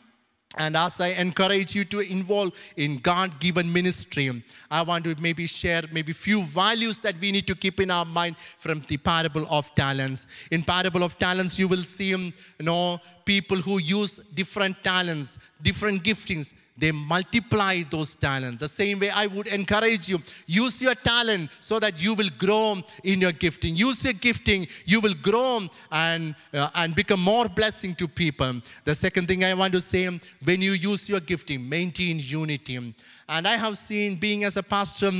[0.58, 5.82] And as I encourage you to involve in God-given ministry, I want to maybe share
[5.92, 9.72] maybe few values that we need to keep in our mind from the parable of
[9.74, 10.26] talents.
[10.50, 16.02] In parable of talents, you will see you know people who use different talents, different
[16.02, 18.60] giftings they multiply those talents.
[18.60, 22.80] The same way I would encourage you use your talent so that you will grow
[23.02, 23.74] in your gifting.
[23.74, 28.60] Use your gifting, you will grow and, uh, and become more blessing to people.
[28.84, 30.06] The second thing I want to say
[30.44, 32.94] when you use your gifting, maintain unity.
[33.28, 35.10] And I have seen being as a pastor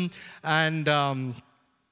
[0.44, 1.34] and um,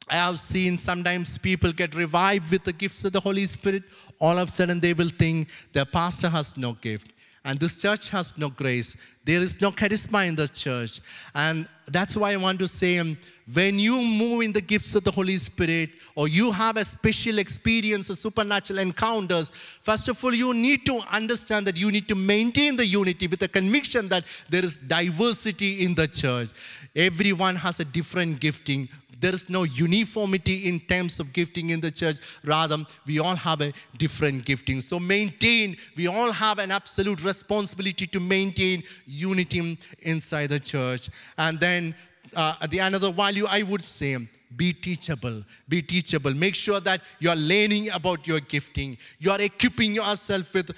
[0.08, 3.82] I have seen sometimes people get revived with the gifts of the Holy Spirit.
[4.20, 7.12] All of a sudden, they will think their pastor has no gift
[7.46, 8.96] and this church has no grace.
[9.24, 11.00] There is no charisma in the church.
[11.32, 13.16] And that's why I want to say um,
[13.52, 17.38] when you move in the gifts of the Holy Spirit or you have a special
[17.38, 22.16] experience of supernatural encounters, first of all, you need to understand that you need to
[22.16, 26.48] maintain the unity with the conviction that there is diversity in the church.
[26.96, 31.90] Everyone has a different gifting there is no uniformity in terms of gifting in the
[31.90, 32.16] church.
[32.44, 34.80] Rather, we all have a different gifting.
[34.80, 41.08] So maintain, we all have an absolute responsibility to maintain unity inside the church.
[41.38, 41.94] And then
[42.34, 45.42] uh, the another value I would say be teachable.
[45.68, 46.32] Be teachable.
[46.34, 48.96] Make sure that you are learning about your gifting.
[49.18, 50.70] You are equipping yourself with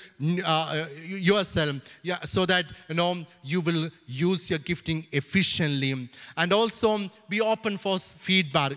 [0.45, 6.09] uh, yourself yeah, so that you know you will use your gifting efficiently.
[6.37, 8.73] And also be open for feedback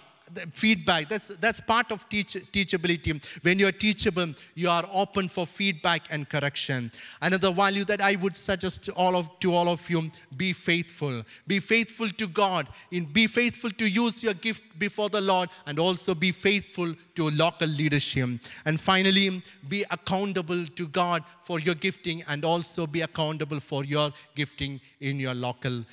[0.53, 1.09] feedback.
[1.09, 3.23] That's, that's part of teach, teachability.
[3.43, 6.91] When you're teachable, you are open for feedback and correction.
[7.21, 11.23] Another value that I would suggest to all of, to all of you, be faithful.
[11.47, 12.67] Be faithful to God.
[12.91, 17.29] In, be faithful to use your gift before the Lord and also be faithful to
[17.29, 18.29] local leadership.
[18.65, 24.11] And finally, be accountable to God for your gifting and also be accountable for your
[24.35, 25.85] gifting in your local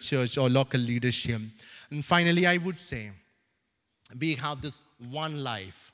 [0.00, 1.40] church or local leadership.
[1.90, 3.10] And finally, I would say,
[4.18, 5.92] we have this one life,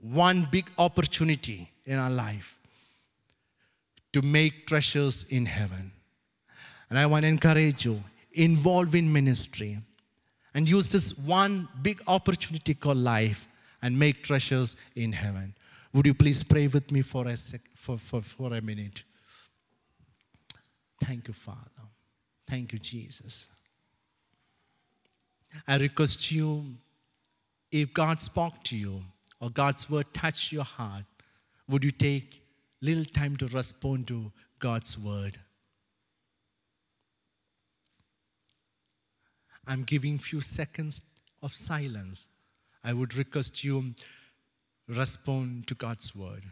[0.00, 2.58] one big opportunity in our life
[4.12, 5.92] to make treasures in heaven.
[6.90, 9.78] And I want to encourage you, involve in ministry
[10.54, 13.48] and use this one big opportunity called life
[13.80, 15.54] and make treasures in heaven.
[15.92, 19.02] Would you please pray with me for a, sec, for, for, for a minute?
[21.02, 21.58] Thank you, Father.
[22.46, 23.48] Thank you, Jesus.
[25.66, 26.64] I request you
[27.72, 29.02] if God spoke to you
[29.40, 31.04] or God's word touched your heart,
[31.68, 32.42] would you take
[32.82, 35.40] little time to respond to God's word?
[39.66, 41.02] I'm giving few seconds
[41.42, 42.28] of silence.
[42.84, 43.94] I would request you
[44.88, 46.44] respond to God's word.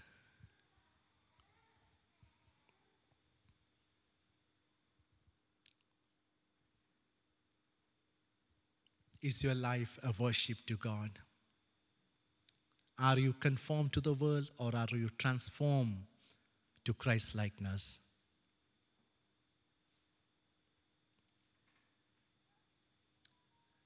[9.22, 11.10] Is your life a worship to God?
[12.98, 16.04] Are you conformed to the world or are you transformed
[16.84, 18.00] to Christ likeness.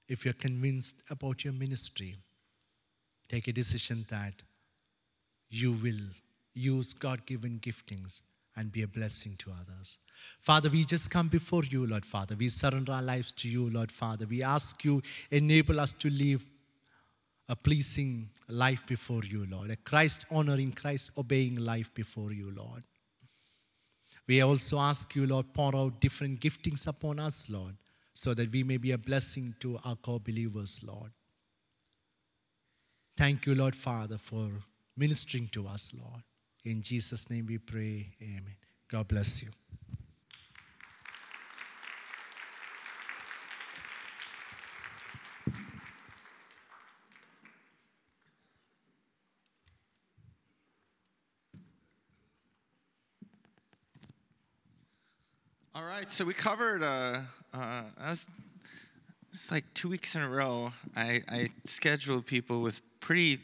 [0.09, 2.17] If you're convinced about your ministry,
[3.29, 4.43] take a decision that
[5.49, 6.01] you will
[6.53, 8.21] use God given giftings
[8.57, 9.99] and be a blessing to others.
[10.41, 12.37] Father, we just come before you, Lord Father.
[12.37, 14.27] We surrender our lives to you, Lord Father.
[14.27, 16.45] We ask you, enable us to live
[17.49, 22.85] a pleasing life before you, Lord, a Christ honoring, Christ obeying life before you, Lord.
[24.27, 27.77] We also ask you, Lord, pour out different giftings upon us, Lord,
[28.15, 31.11] so that we may be a blessing to our co believers, Lord.
[33.17, 34.51] Thank you, Lord Father, for
[34.97, 36.23] ministering to us, Lord.
[36.65, 38.09] In Jesus' name we pray.
[38.23, 38.57] Amen.
[38.91, 39.51] God bless you.
[55.75, 56.83] All right, so we covered.
[56.83, 57.19] Uh,
[57.53, 58.27] uh, was,
[59.35, 60.73] it's like two weeks in a row.
[60.97, 63.41] I, I scheduled people with pretty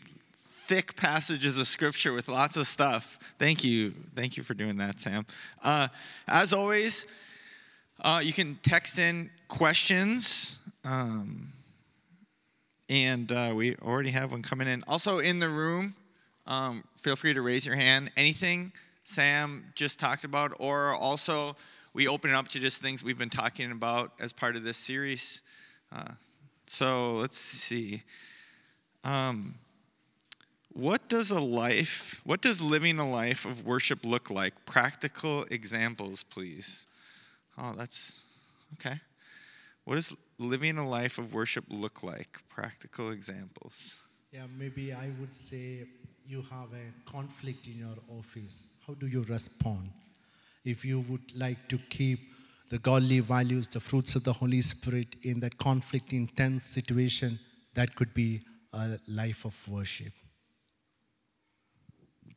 [0.70, 3.18] thick passages of scripture with lots of stuff.
[3.40, 3.92] Thank you.
[4.14, 5.26] Thank you for doing that, Sam.
[5.64, 5.88] Uh,
[6.28, 7.08] as always,
[8.02, 10.58] uh, you can text in questions.
[10.84, 11.52] Um,
[12.88, 14.84] and uh, we already have one coming in.
[14.86, 15.96] Also, in the room,
[16.46, 18.12] um, feel free to raise your hand.
[18.16, 18.70] Anything
[19.02, 21.56] Sam just talked about, or also
[21.94, 24.76] we open it up to just things we've been talking about as part of this
[24.76, 25.42] series.
[25.90, 26.12] Uh,
[26.68, 28.04] so let's see.
[29.02, 29.56] Um,
[30.72, 34.54] what does a life, what does living a life of worship look like?
[34.66, 36.86] Practical examples, please.
[37.58, 38.24] Oh, that's
[38.74, 39.00] okay.
[39.84, 42.38] What does living a life of worship look like?
[42.48, 43.98] Practical examples.
[44.32, 45.86] Yeah, maybe I would say
[46.26, 48.66] you have a conflict in your office.
[48.86, 49.90] How do you respond?
[50.64, 52.20] If you would like to keep
[52.70, 57.40] the godly values, the fruits of the Holy Spirit in that conflict, intense situation,
[57.74, 58.42] that could be
[58.72, 60.12] a life of worship.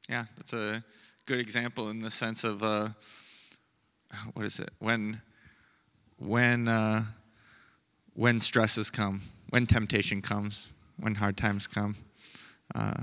[0.10, 0.84] Yeah, that's a
[1.26, 2.90] good example in the sense of uh,
[4.34, 4.70] what is it?
[4.80, 5.22] When
[6.18, 7.06] when uh,
[8.14, 11.96] when stresses come, when temptation comes, when hard times come,
[12.76, 13.02] uh,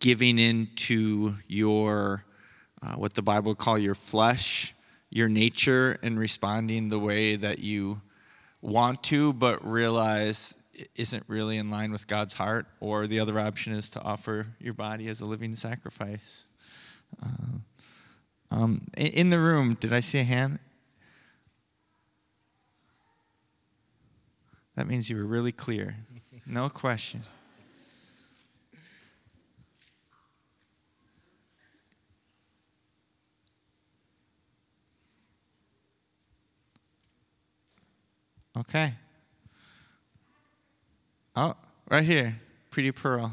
[0.00, 2.24] giving into your
[2.82, 4.74] uh, what the Bible would call your flesh,
[5.10, 8.00] your nature, and responding the way that you
[8.60, 10.56] want to, but realize
[10.96, 14.74] isn't really in line with God's heart, or the other option is to offer your
[14.74, 16.46] body as a living sacrifice.
[17.22, 17.58] Uh,
[18.50, 20.58] um, in the room, did I see a hand?
[24.76, 25.96] That means you were really clear.
[26.46, 27.22] No question.
[38.56, 38.94] Okay.
[41.36, 41.54] Oh,
[41.90, 42.38] right here,
[42.70, 43.32] Pretty Pearl.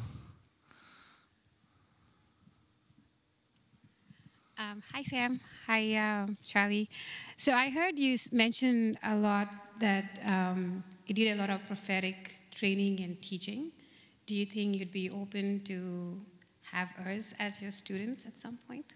[4.57, 5.39] Um, hi, Sam.
[5.67, 6.89] Hi, uh, Charlie.
[7.37, 12.33] So I heard you mention a lot that um, you did a lot of prophetic
[12.55, 13.71] training and teaching.
[14.25, 16.19] Do you think you'd be open to
[16.71, 18.93] have us as your students at some point?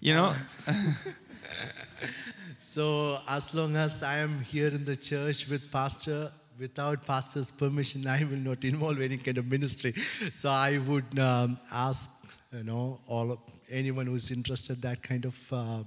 [0.00, 0.34] You know.
[2.60, 8.06] so as long as I am here in the church with Pastor, without pastor's permission,
[8.06, 9.94] I will not involve any kind of ministry.
[10.32, 12.10] So I would um, ask,
[12.52, 13.38] you know, all of,
[13.70, 15.82] anyone who's interested that kind of uh,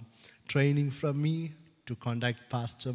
[0.48, 1.52] training from me
[1.88, 2.94] to contact pastor,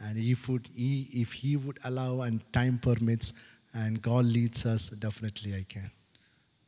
[0.00, 3.32] and if would he, if he would allow and time permits,
[3.74, 5.90] and God leads us, definitely I can.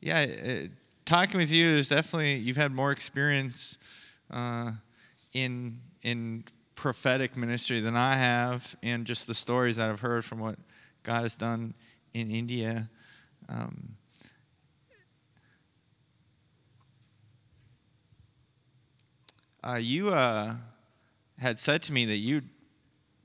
[0.00, 0.68] Yeah, uh,
[1.04, 3.78] talking with you is definitely you've had more experience
[4.30, 4.72] uh,
[5.32, 6.44] in in
[6.80, 10.56] prophetic ministry than I have, and just the stories that I've heard from what
[11.02, 11.74] God has done
[12.14, 12.88] in India.
[13.50, 13.96] Um,
[19.62, 20.54] uh, you uh,
[21.38, 22.40] had said to me that you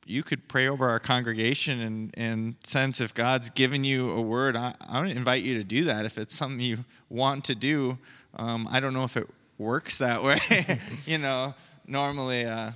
[0.05, 4.57] you could pray over our congregation and, and sense if God's given you a word.
[4.57, 6.79] I, I would invite you to do that if it's something you
[7.09, 7.97] want to do.
[8.35, 9.27] Um, I don't know if it
[9.57, 10.39] works that way.
[11.05, 11.55] you know,
[11.87, 12.71] normally uh,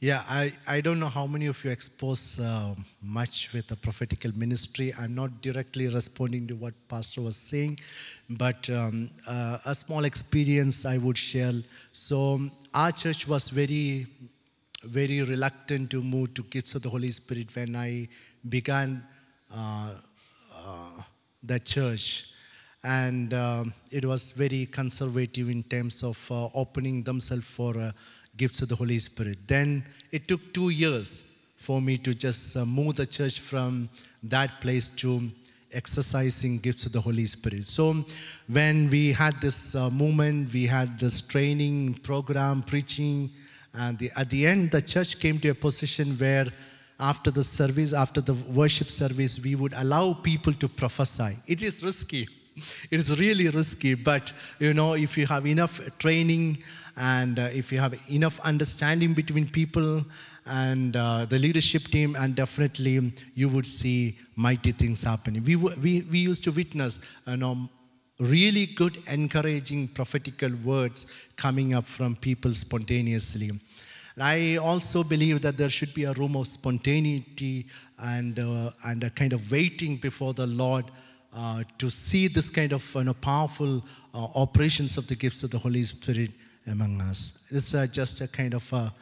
[0.00, 4.30] yeah, I, I don't know how many of you expose uh, much with the prophetical
[4.36, 4.92] ministry.
[4.98, 7.80] I'm not directly responding to what Pastor was saying,
[8.28, 11.54] but um, uh, a small experience I would share.
[11.92, 14.06] So, um, our church was very,
[14.84, 18.08] very reluctant to move to Gifts of the Holy Spirit when I
[18.46, 19.02] began
[19.54, 19.94] uh,
[20.54, 21.02] uh
[21.42, 22.26] the church.
[22.86, 27.90] and um, it was very conservative in terms of uh, opening themselves for uh,
[28.36, 29.38] gifts of the Holy Spirit.
[29.46, 31.22] Then it took two years
[31.56, 33.88] for me to just uh, move the church from
[34.22, 35.30] that place to
[35.72, 37.64] exercising gifts of the Holy Spirit.
[37.64, 38.04] So
[38.48, 43.30] when we had this uh, movement, we had this training program, preaching,
[43.74, 46.46] and the, at the end, the church came to a position where
[46.98, 51.36] after the service, after the worship service, we would allow people to prophesy.
[51.46, 52.26] It is risky.
[52.90, 56.58] It is really risky, but you know, if you have enough training
[56.96, 60.04] and uh, if you have enough understanding between people
[60.46, 65.44] and uh, the leadership team, and definitely you would see mighty things happening.
[65.44, 67.68] We, we, we used to witness you know,
[68.18, 73.50] really good, encouraging prophetical words coming up from people spontaneously.
[74.18, 77.66] I also believe that there should be a room of spontaneity
[77.98, 80.86] and, uh, and a kind of waiting before the Lord
[81.34, 83.84] uh, to see this kind of you know, powerful
[84.14, 86.30] uh, operations of the gifts of the Holy Spirit
[86.66, 87.38] among us.
[87.48, 88.92] It's uh, just a kind of a,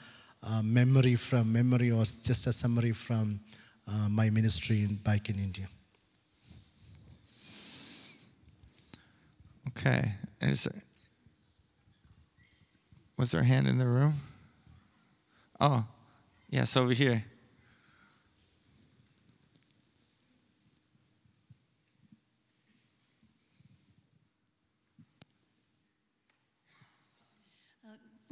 [0.43, 3.41] a, memory from memory or just a summary from
[3.89, 5.69] uh, my ministry in, back in India.
[9.69, 10.13] Okay.
[10.41, 10.83] Is there,
[13.17, 14.15] was there a hand in the room?
[15.61, 15.85] Oh,
[16.51, 17.25] yes, over here.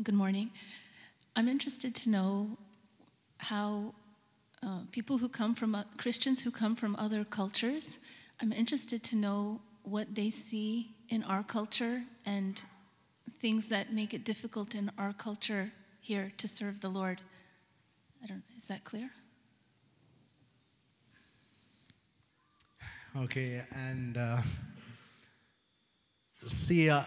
[0.01, 0.51] Good morning.
[1.36, 2.57] I'm interested to know
[3.38, 3.93] how
[4.62, 7.99] uh, people who come from uh, Christians who come from other cultures,
[8.40, 12.62] I'm interested to know what they see in our culture and
[13.40, 15.70] things that make it difficult in our culture
[16.01, 17.20] here to serve the Lord.
[18.24, 19.11] I don't is that clear?
[23.14, 24.38] Okay, and uh,
[26.38, 27.03] see, uh,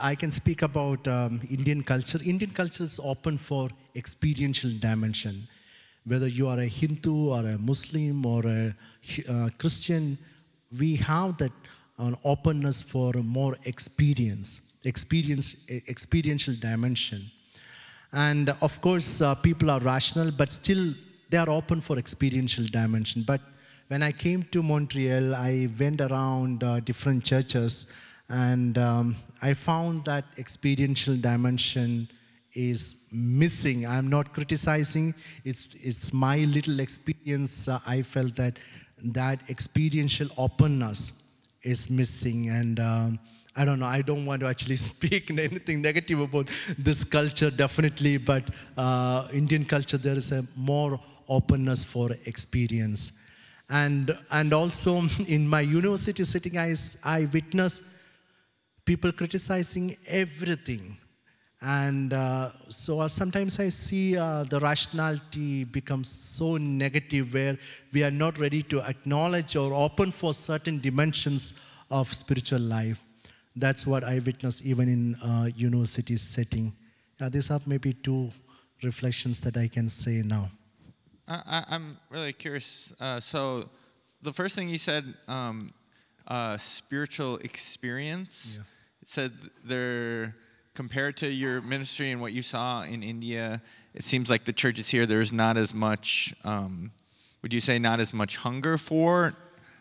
[0.00, 2.18] I can speak about um, Indian culture.
[2.24, 5.46] Indian culture is open for experiential dimension.
[6.06, 8.74] Whether you are a Hindu or a Muslim or a
[9.28, 10.16] uh, Christian,
[10.78, 11.52] we have that
[12.24, 17.30] openness for more experience, experience, experiential dimension.
[18.12, 20.94] And of course, uh, people are rational, but still
[21.28, 23.22] they are open for experiential dimension.
[23.22, 23.40] But
[23.88, 27.86] when I came to Montreal, I went around uh, different churches
[28.28, 32.08] and um, I found that experiential dimension
[32.52, 33.86] is missing.
[33.86, 35.14] I'm not criticizing,
[35.44, 37.68] it's, it's my little experience.
[37.68, 38.58] Uh, I felt that
[39.02, 41.12] that experiential openness
[41.62, 42.48] is missing.
[42.48, 43.18] And um,
[43.56, 48.16] I don't know, I don't want to actually speak anything negative about this culture, definitely,
[48.16, 48.44] but
[48.76, 53.12] uh, Indian culture, there is a more openness for experience.
[53.68, 56.74] And, and also in my university setting, I,
[57.04, 57.82] I witnessed
[58.84, 60.96] people criticizing everything.
[61.62, 67.58] And uh, so uh, sometimes I see uh, the rationality becomes so negative where
[67.92, 71.52] we are not ready to acknowledge or open for certain dimensions
[71.90, 73.04] of spiritual life.
[73.54, 76.72] That's what I witness even in uh, university setting.
[77.28, 78.30] these are maybe two
[78.82, 80.50] reflections that I can say now.
[81.28, 82.92] I, am really curious.
[82.98, 83.68] Uh, so,
[84.22, 85.72] the first thing you said, um,
[86.30, 88.56] uh, spiritual experience.
[88.58, 88.64] Yeah
[89.10, 89.32] said
[89.64, 90.36] they're
[90.74, 93.60] compared to your ministry and what you saw in India.
[93.94, 96.32] It seems like the churches here there's not as much.
[96.44, 96.92] Um,
[97.42, 99.34] would you say not as much hunger for?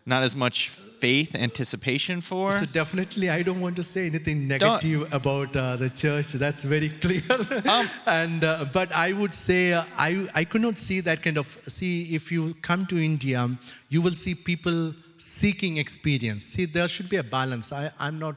[0.06, 2.52] Not as much faith, anticipation for.
[2.52, 5.14] So definitely, I don't want to say anything negative don't.
[5.14, 6.32] about uh, the church.
[6.32, 7.22] That's very clear.
[7.70, 11.38] Um, and uh, but I would say uh, I I could not see that kind
[11.38, 13.48] of see if you come to India,
[13.90, 16.46] you will see people seeking experience.
[16.46, 17.72] See, there should be a balance.
[17.72, 18.36] I I'm not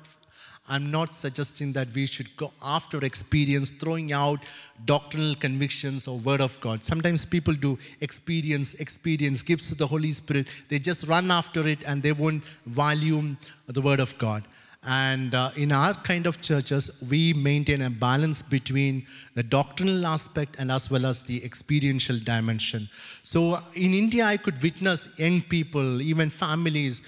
[0.68, 4.41] I'm not suggesting that we should go after experience, throwing out
[4.85, 6.85] doctrinal convictions or word of God.
[6.85, 10.47] Sometimes people do experience, experience, gifts to the Holy Spirit.
[10.68, 14.45] They just run after it and they won't value the word of God.
[14.85, 20.57] And uh, in our kind of churches, we maintain a balance between the doctrinal aspect
[20.59, 22.89] and as well as the experiential dimension.
[23.22, 27.01] So in India, I could witness young people, even families,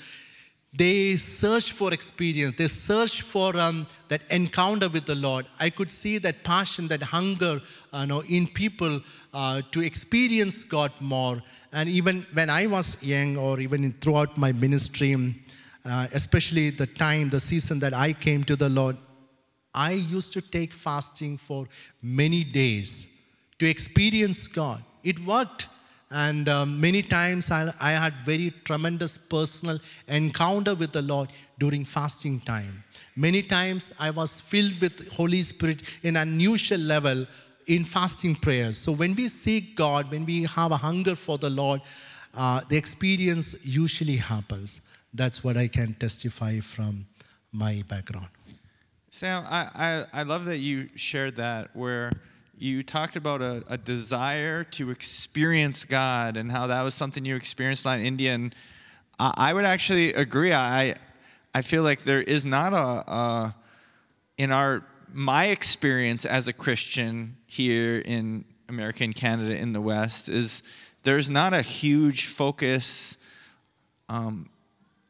[0.77, 2.57] they search for experience.
[2.57, 5.47] They search for um, that encounter with the Lord.
[5.61, 7.61] I could see that passion, that hunger
[7.93, 9.01] uh, you know, in people
[9.33, 11.43] uh, to experience God more.
[11.72, 15.12] And even when I was young, or even throughout my ministry,
[15.85, 18.97] uh, especially the time, the season that I came to the Lord,
[19.74, 21.66] I used to take fasting for
[22.01, 23.07] many days
[23.59, 24.82] to experience God.
[25.03, 25.68] It worked.
[26.11, 31.85] And um, many times I, I had very tremendous personal encounter with the Lord during
[31.85, 32.85] fasting time.
[33.16, 37.26] Many times I was filled with Holy Spirit in unusual level
[37.66, 38.78] in fasting prayers.
[38.78, 41.80] So when we seek God, when we have a hunger for the Lord,
[42.37, 44.80] uh, the experience usually happens.
[45.14, 47.06] That's what I can testify from
[47.52, 48.26] my background.
[49.10, 49.68] Sam, I,
[50.12, 52.10] I, I love that you shared that where
[52.58, 57.36] you talked about a, a desire to experience God and how that was something you
[57.36, 58.34] experienced in India.
[58.34, 58.54] And
[59.20, 60.52] I, I would actually agree.
[60.52, 60.96] I,
[61.54, 63.54] I feel like there is not a, a,
[64.36, 70.28] in our, my experience as a Christian here in America and Canada in the West
[70.28, 70.64] is
[71.04, 73.16] there's not a huge focus.
[74.08, 74.48] Um,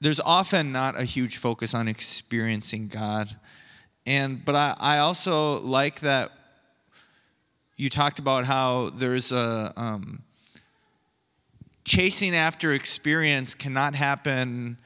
[0.05, 3.35] there's often not a huge focus on experiencing God.
[4.05, 6.31] And but I, I also like that
[7.79, 10.23] you talked about how there's a um,
[11.87, 14.77] chasing after experience cannot happen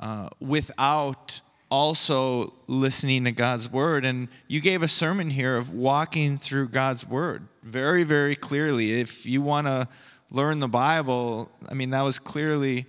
[0.00, 4.06] uh, without also listening to God's word.
[4.06, 8.98] And you gave a sermon here of walking through God's word very, very clearly.
[8.98, 9.86] If you want to
[10.30, 12.86] learn the Bible, I mean, that was clearly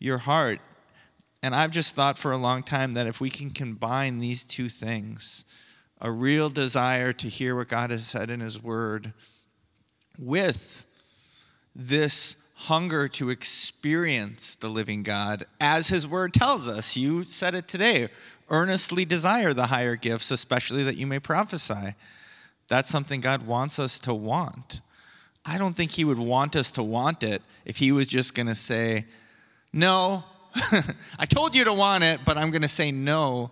[0.00, 0.58] your heart.
[1.42, 4.68] And I've just thought for a long time that if we can combine these two
[4.68, 5.44] things,
[6.00, 9.12] a real desire to hear what God has said in His Word
[10.18, 10.84] with
[11.74, 16.96] this hunger to experience the living God as His Word tells us.
[16.96, 18.08] You said it today
[18.48, 21.94] earnestly desire the higher gifts, especially that you may prophesy.
[22.68, 24.80] That's something God wants us to want.
[25.44, 28.46] I don't think He would want us to want it if He was just going
[28.46, 29.06] to say,
[29.72, 30.24] No,
[31.18, 33.50] I told you to want it, but I'm going to say no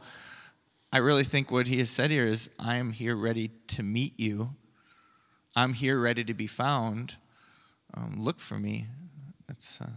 [0.92, 4.18] I really think what he has said here is I am here ready to meet
[4.18, 4.51] you.
[5.55, 7.16] I'm here ready to be found.
[7.94, 8.86] Um, look for me.
[9.46, 9.90] That's, uh,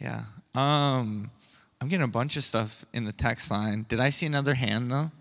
[0.00, 0.24] yeah.
[0.54, 1.30] Um,
[1.80, 3.86] I'm getting a bunch of stuff in the text line.
[3.88, 5.12] Did I see another hand though?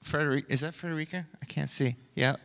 [0.00, 1.26] Frederica, is that Frederica?
[1.40, 1.96] I can't see.
[2.14, 2.36] Yeah.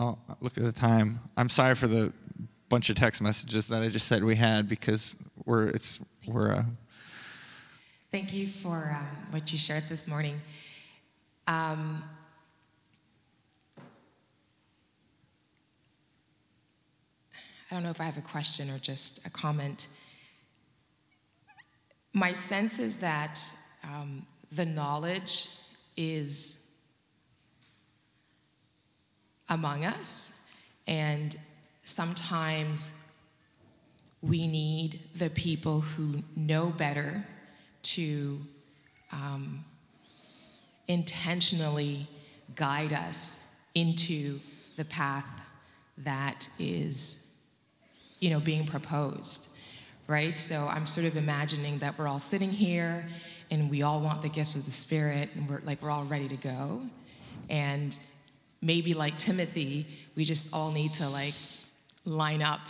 [0.00, 1.18] Oh, look at the time.
[1.36, 2.12] I'm sorry for the
[2.68, 6.52] bunch of text messages that I just said we had because we're it's we're.
[6.52, 6.64] Uh...
[8.12, 10.40] Thank you for um, what you shared this morning.
[11.48, 12.04] Um,
[17.70, 19.88] I don't know if I have a question or just a comment.
[22.12, 23.40] My sense is that
[23.82, 25.48] um, the knowledge
[25.96, 26.67] is
[29.48, 30.44] among us,
[30.86, 31.36] and
[31.84, 32.92] sometimes
[34.20, 37.24] we need the people who know better
[37.82, 38.38] to
[39.12, 39.64] um,
[40.88, 42.08] intentionally
[42.56, 43.40] guide us
[43.74, 44.40] into
[44.76, 45.42] the path
[45.98, 47.30] that is,
[48.20, 49.48] you know, being proposed,
[50.06, 50.38] right?
[50.38, 53.06] So I'm sort of imagining that we're all sitting here
[53.50, 56.28] and we all want the gifts of the Spirit and we're like, we're all ready
[56.28, 56.82] to go.
[57.48, 57.96] And
[58.60, 59.86] maybe like Timothy,
[60.16, 61.34] we just all need to like
[62.04, 62.60] line up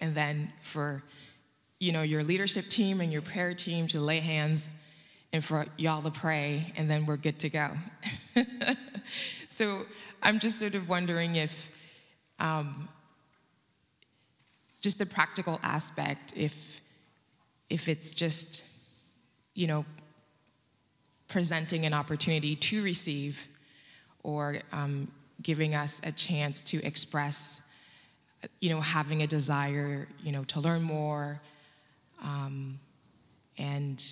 [0.00, 1.02] and then for
[1.78, 4.68] you know your leadership team and your prayer team to lay hands
[5.32, 7.70] and for y'all to pray and then we're good to go.
[9.48, 9.84] so
[10.22, 11.70] I'm just sort of wondering if
[12.38, 12.88] um,
[14.80, 16.80] just the practical aspect, if
[17.68, 18.64] if it's just
[19.54, 19.84] you know
[21.28, 23.48] presenting an opportunity to receive
[24.22, 25.08] or um,
[25.42, 27.62] giving us a chance to express,
[28.60, 31.40] you know, having a desire, you know, to learn more.
[32.22, 32.80] Um,
[33.56, 34.04] and,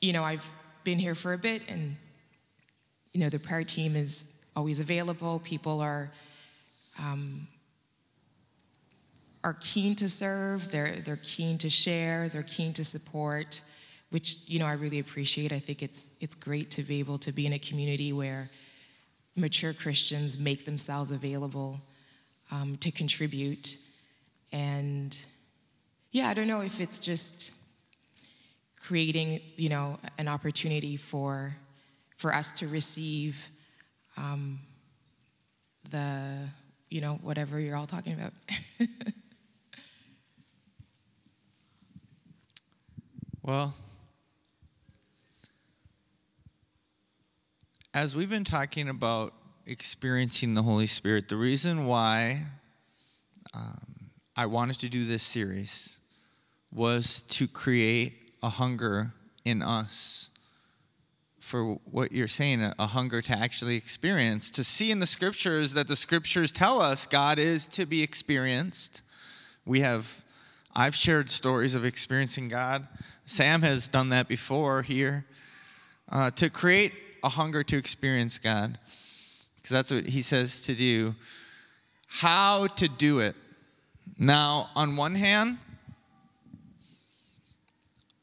[0.00, 0.48] you know, I've
[0.84, 1.96] been here for a bit, and,
[3.12, 5.40] you know, the prayer team is always available.
[5.40, 6.10] People are,
[6.98, 7.46] um,
[9.44, 13.60] are keen to serve, they're, they're keen to share, they're keen to support,
[14.10, 15.52] which, you know, I really appreciate.
[15.52, 18.50] I think it's, it's great to be able to be in a community where
[19.38, 21.80] mature Christians make themselves available
[22.50, 23.76] um, to contribute.
[24.52, 25.18] And
[26.10, 27.54] yeah, I don't know if it's just
[28.80, 31.56] creating, you know, an opportunity for
[32.16, 33.48] for us to receive
[34.16, 34.58] um,
[35.90, 36.48] the,
[36.90, 38.32] you know, whatever you're all talking about.
[43.42, 43.72] well,
[47.98, 49.34] as we've been talking about
[49.66, 52.44] experiencing the Holy Spirit, the reason why
[53.52, 55.98] um, I wanted to do this series
[56.72, 60.30] was to create a hunger in us
[61.40, 65.88] for what you're saying a, hunger to actually experience, to see in the scriptures that
[65.88, 69.02] the scriptures tell us God is to be experienced.
[69.66, 70.24] We have,
[70.72, 72.86] I've shared stories of experiencing God.
[73.24, 75.26] Sam has done that before here.
[76.10, 76.92] Uh, to create
[77.22, 78.78] a hunger to experience God,
[79.56, 81.14] because that's what he says to do.
[82.08, 83.36] How to do it.
[84.18, 85.58] Now, on one hand,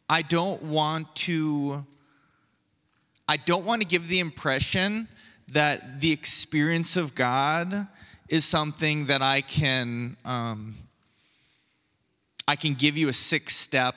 [0.09, 1.85] I don't want to
[3.27, 5.07] I don't want to give the impression
[5.47, 7.87] that the experience of God
[8.29, 10.75] is something that I can um,
[12.47, 13.95] I can give you a six step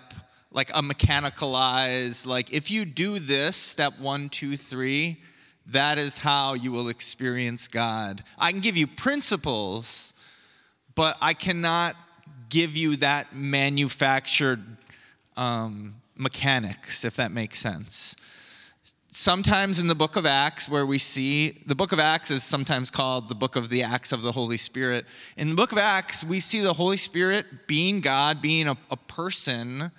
[0.50, 5.18] like a mechanicalized like if you do this step one two three
[5.68, 8.24] that is how you will experience God.
[8.38, 10.14] I can give you principles,
[10.94, 11.94] but I cannot
[12.48, 14.64] give you that manufactured
[15.36, 18.16] um, mechanics, if that makes sense.
[19.10, 22.90] Sometimes in the book of Acts, where we see the book of Acts is sometimes
[22.90, 25.04] called the book of the Acts of the Holy Spirit.
[25.36, 28.96] In the book of Acts, we see the Holy Spirit being God, being a, a
[28.96, 29.90] person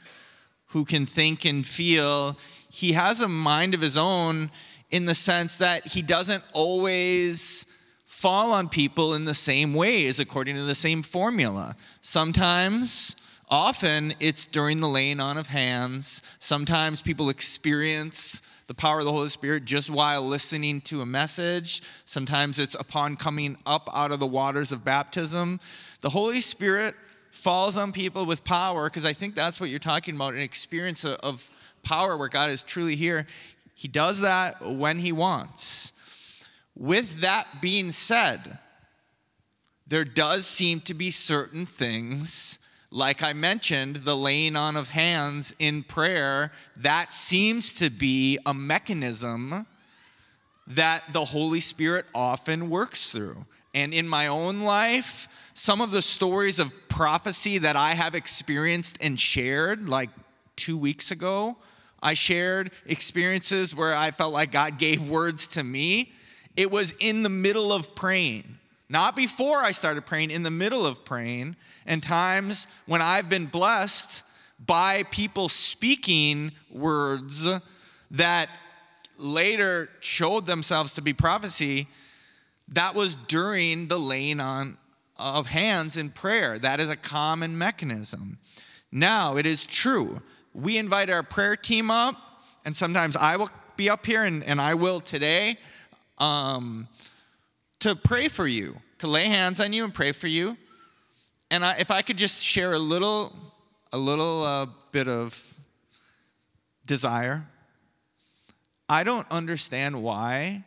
[0.69, 2.37] who can think and feel.
[2.69, 4.51] He has a mind of his own
[4.91, 7.65] in the sense that he doesn't always
[8.05, 11.75] fall on people in the same ways according to the same formula.
[12.01, 13.15] Sometimes
[13.51, 16.21] Often it's during the laying on of hands.
[16.37, 21.81] Sometimes people experience the power of the Holy Spirit just while listening to a message.
[22.05, 25.59] Sometimes it's upon coming up out of the waters of baptism.
[26.01, 26.93] The Holy Spirit
[27.39, 31.05] falls on people with power because I think that's what you're talking about an experience
[31.05, 31.49] of
[31.83, 33.25] power where God is truly here.
[33.73, 35.93] He does that when He wants.
[36.75, 38.59] With that being said,
[39.87, 42.59] there does seem to be certain things
[42.91, 48.53] like I mentioned, the laying on of hands in prayer, that seems to be a
[48.53, 49.67] mechanism
[50.65, 53.45] that the Holy Spirit often works through.
[53.73, 58.97] And in my own life, some of the stories of prophecy that I have experienced
[59.01, 60.09] and shared, like
[60.55, 61.57] two weeks ago,
[62.01, 66.13] I shared experiences where I felt like God gave words to me.
[66.55, 68.57] It was in the middle of praying.
[68.89, 71.55] Not before I started praying, in the middle of praying,
[71.85, 74.23] and times when I've been blessed
[74.65, 77.47] by people speaking words
[78.11, 78.49] that
[79.17, 81.87] later showed themselves to be prophecy.
[82.73, 84.77] That was during the laying on
[85.17, 86.57] of hands in prayer.
[86.57, 88.37] That is a common mechanism.
[88.91, 90.21] Now, it is true.
[90.53, 92.15] We invite our prayer team up,
[92.65, 95.57] and sometimes I will be up here, and, and I will today.
[96.17, 96.87] Um,
[97.79, 100.57] to pray for you, to lay hands on you and pray for you.
[101.51, 103.33] And I, if I could just share a little,
[103.93, 105.59] a little uh, bit of
[106.85, 107.45] desire.
[108.89, 110.65] I don't understand why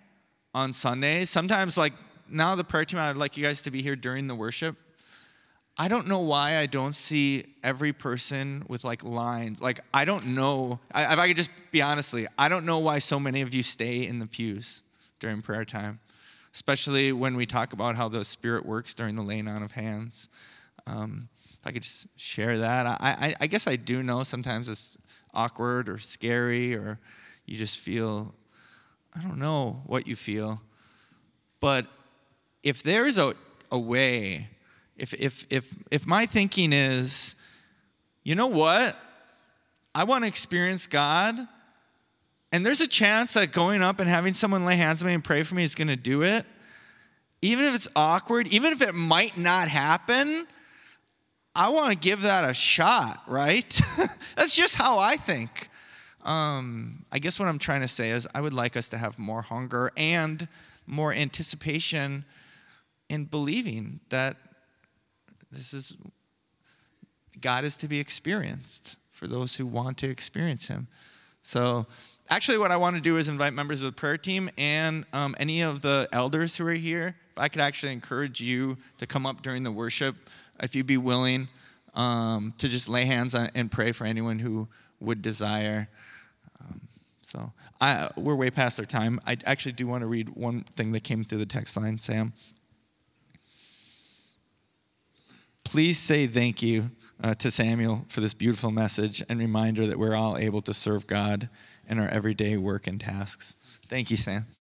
[0.54, 1.92] on Sundays, sometimes like
[2.28, 4.76] now the prayer team, I would like you guys to be here during the worship.
[5.78, 9.62] I don't know why I don't see every person with like lines.
[9.62, 10.80] Like, I don't know.
[10.92, 13.62] I, if I could just be honestly, I don't know why so many of you
[13.62, 14.82] stay in the pews
[15.18, 16.00] during prayer time
[16.54, 20.28] especially when we talk about how the Spirit works during the laying on of hands.
[20.86, 21.28] Um,
[21.58, 22.86] if I could just share that.
[22.86, 24.98] I, I, I guess I do know sometimes it's
[25.32, 26.98] awkward or scary, or
[27.46, 28.34] you just feel,
[29.16, 30.62] I don't know what you feel.
[31.60, 31.86] But
[32.62, 33.34] if there's a,
[33.70, 34.48] a way,
[34.96, 37.36] if, if, if, if my thinking is,
[38.24, 38.96] you know what?
[39.94, 41.36] I want to experience God
[42.52, 45.24] and there's a chance that going up and having someone lay hands on me and
[45.24, 46.44] pray for me is going to do it.
[47.40, 50.46] Even if it's awkward, even if it might not happen,
[51.54, 53.80] I want to give that a shot, right?
[54.36, 55.68] That's just how I think.
[56.24, 59.18] Um, I guess what I'm trying to say is I would like us to have
[59.18, 60.46] more hunger and
[60.86, 62.24] more anticipation
[63.08, 64.36] in believing that
[65.50, 65.96] this is
[67.40, 70.86] God is to be experienced for those who want to experience Him.
[71.42, 71.86] So
[72.30, 75.34] actually, what I want to do is invite members of the prayer team and um,
[75.38, 77.16] any of the elders who are here.
[77.32, 80.14] If I could actually encourage you to come up during the worship,
[80.62, 81.48] if you'd be willing
[81.94, 84.68] um, to just lay hands on and pray for anyone who
[85.00, 85.88] would desire.
[87.32, 89.18] So I, we're way past our time.
[89.26, 92.34] I actually do want to read one thing that came through the text line, Sam.
[95.64, 96.90] Please say thank you
[97.22, 101.06] uh, to Samuel for this beautiful message and reminder that we're all able to serve
[101.06, 101.48] God
[101.88, 103.56] in our everyday work and tasks.
[103.88, 104.44] Thank you, Sam.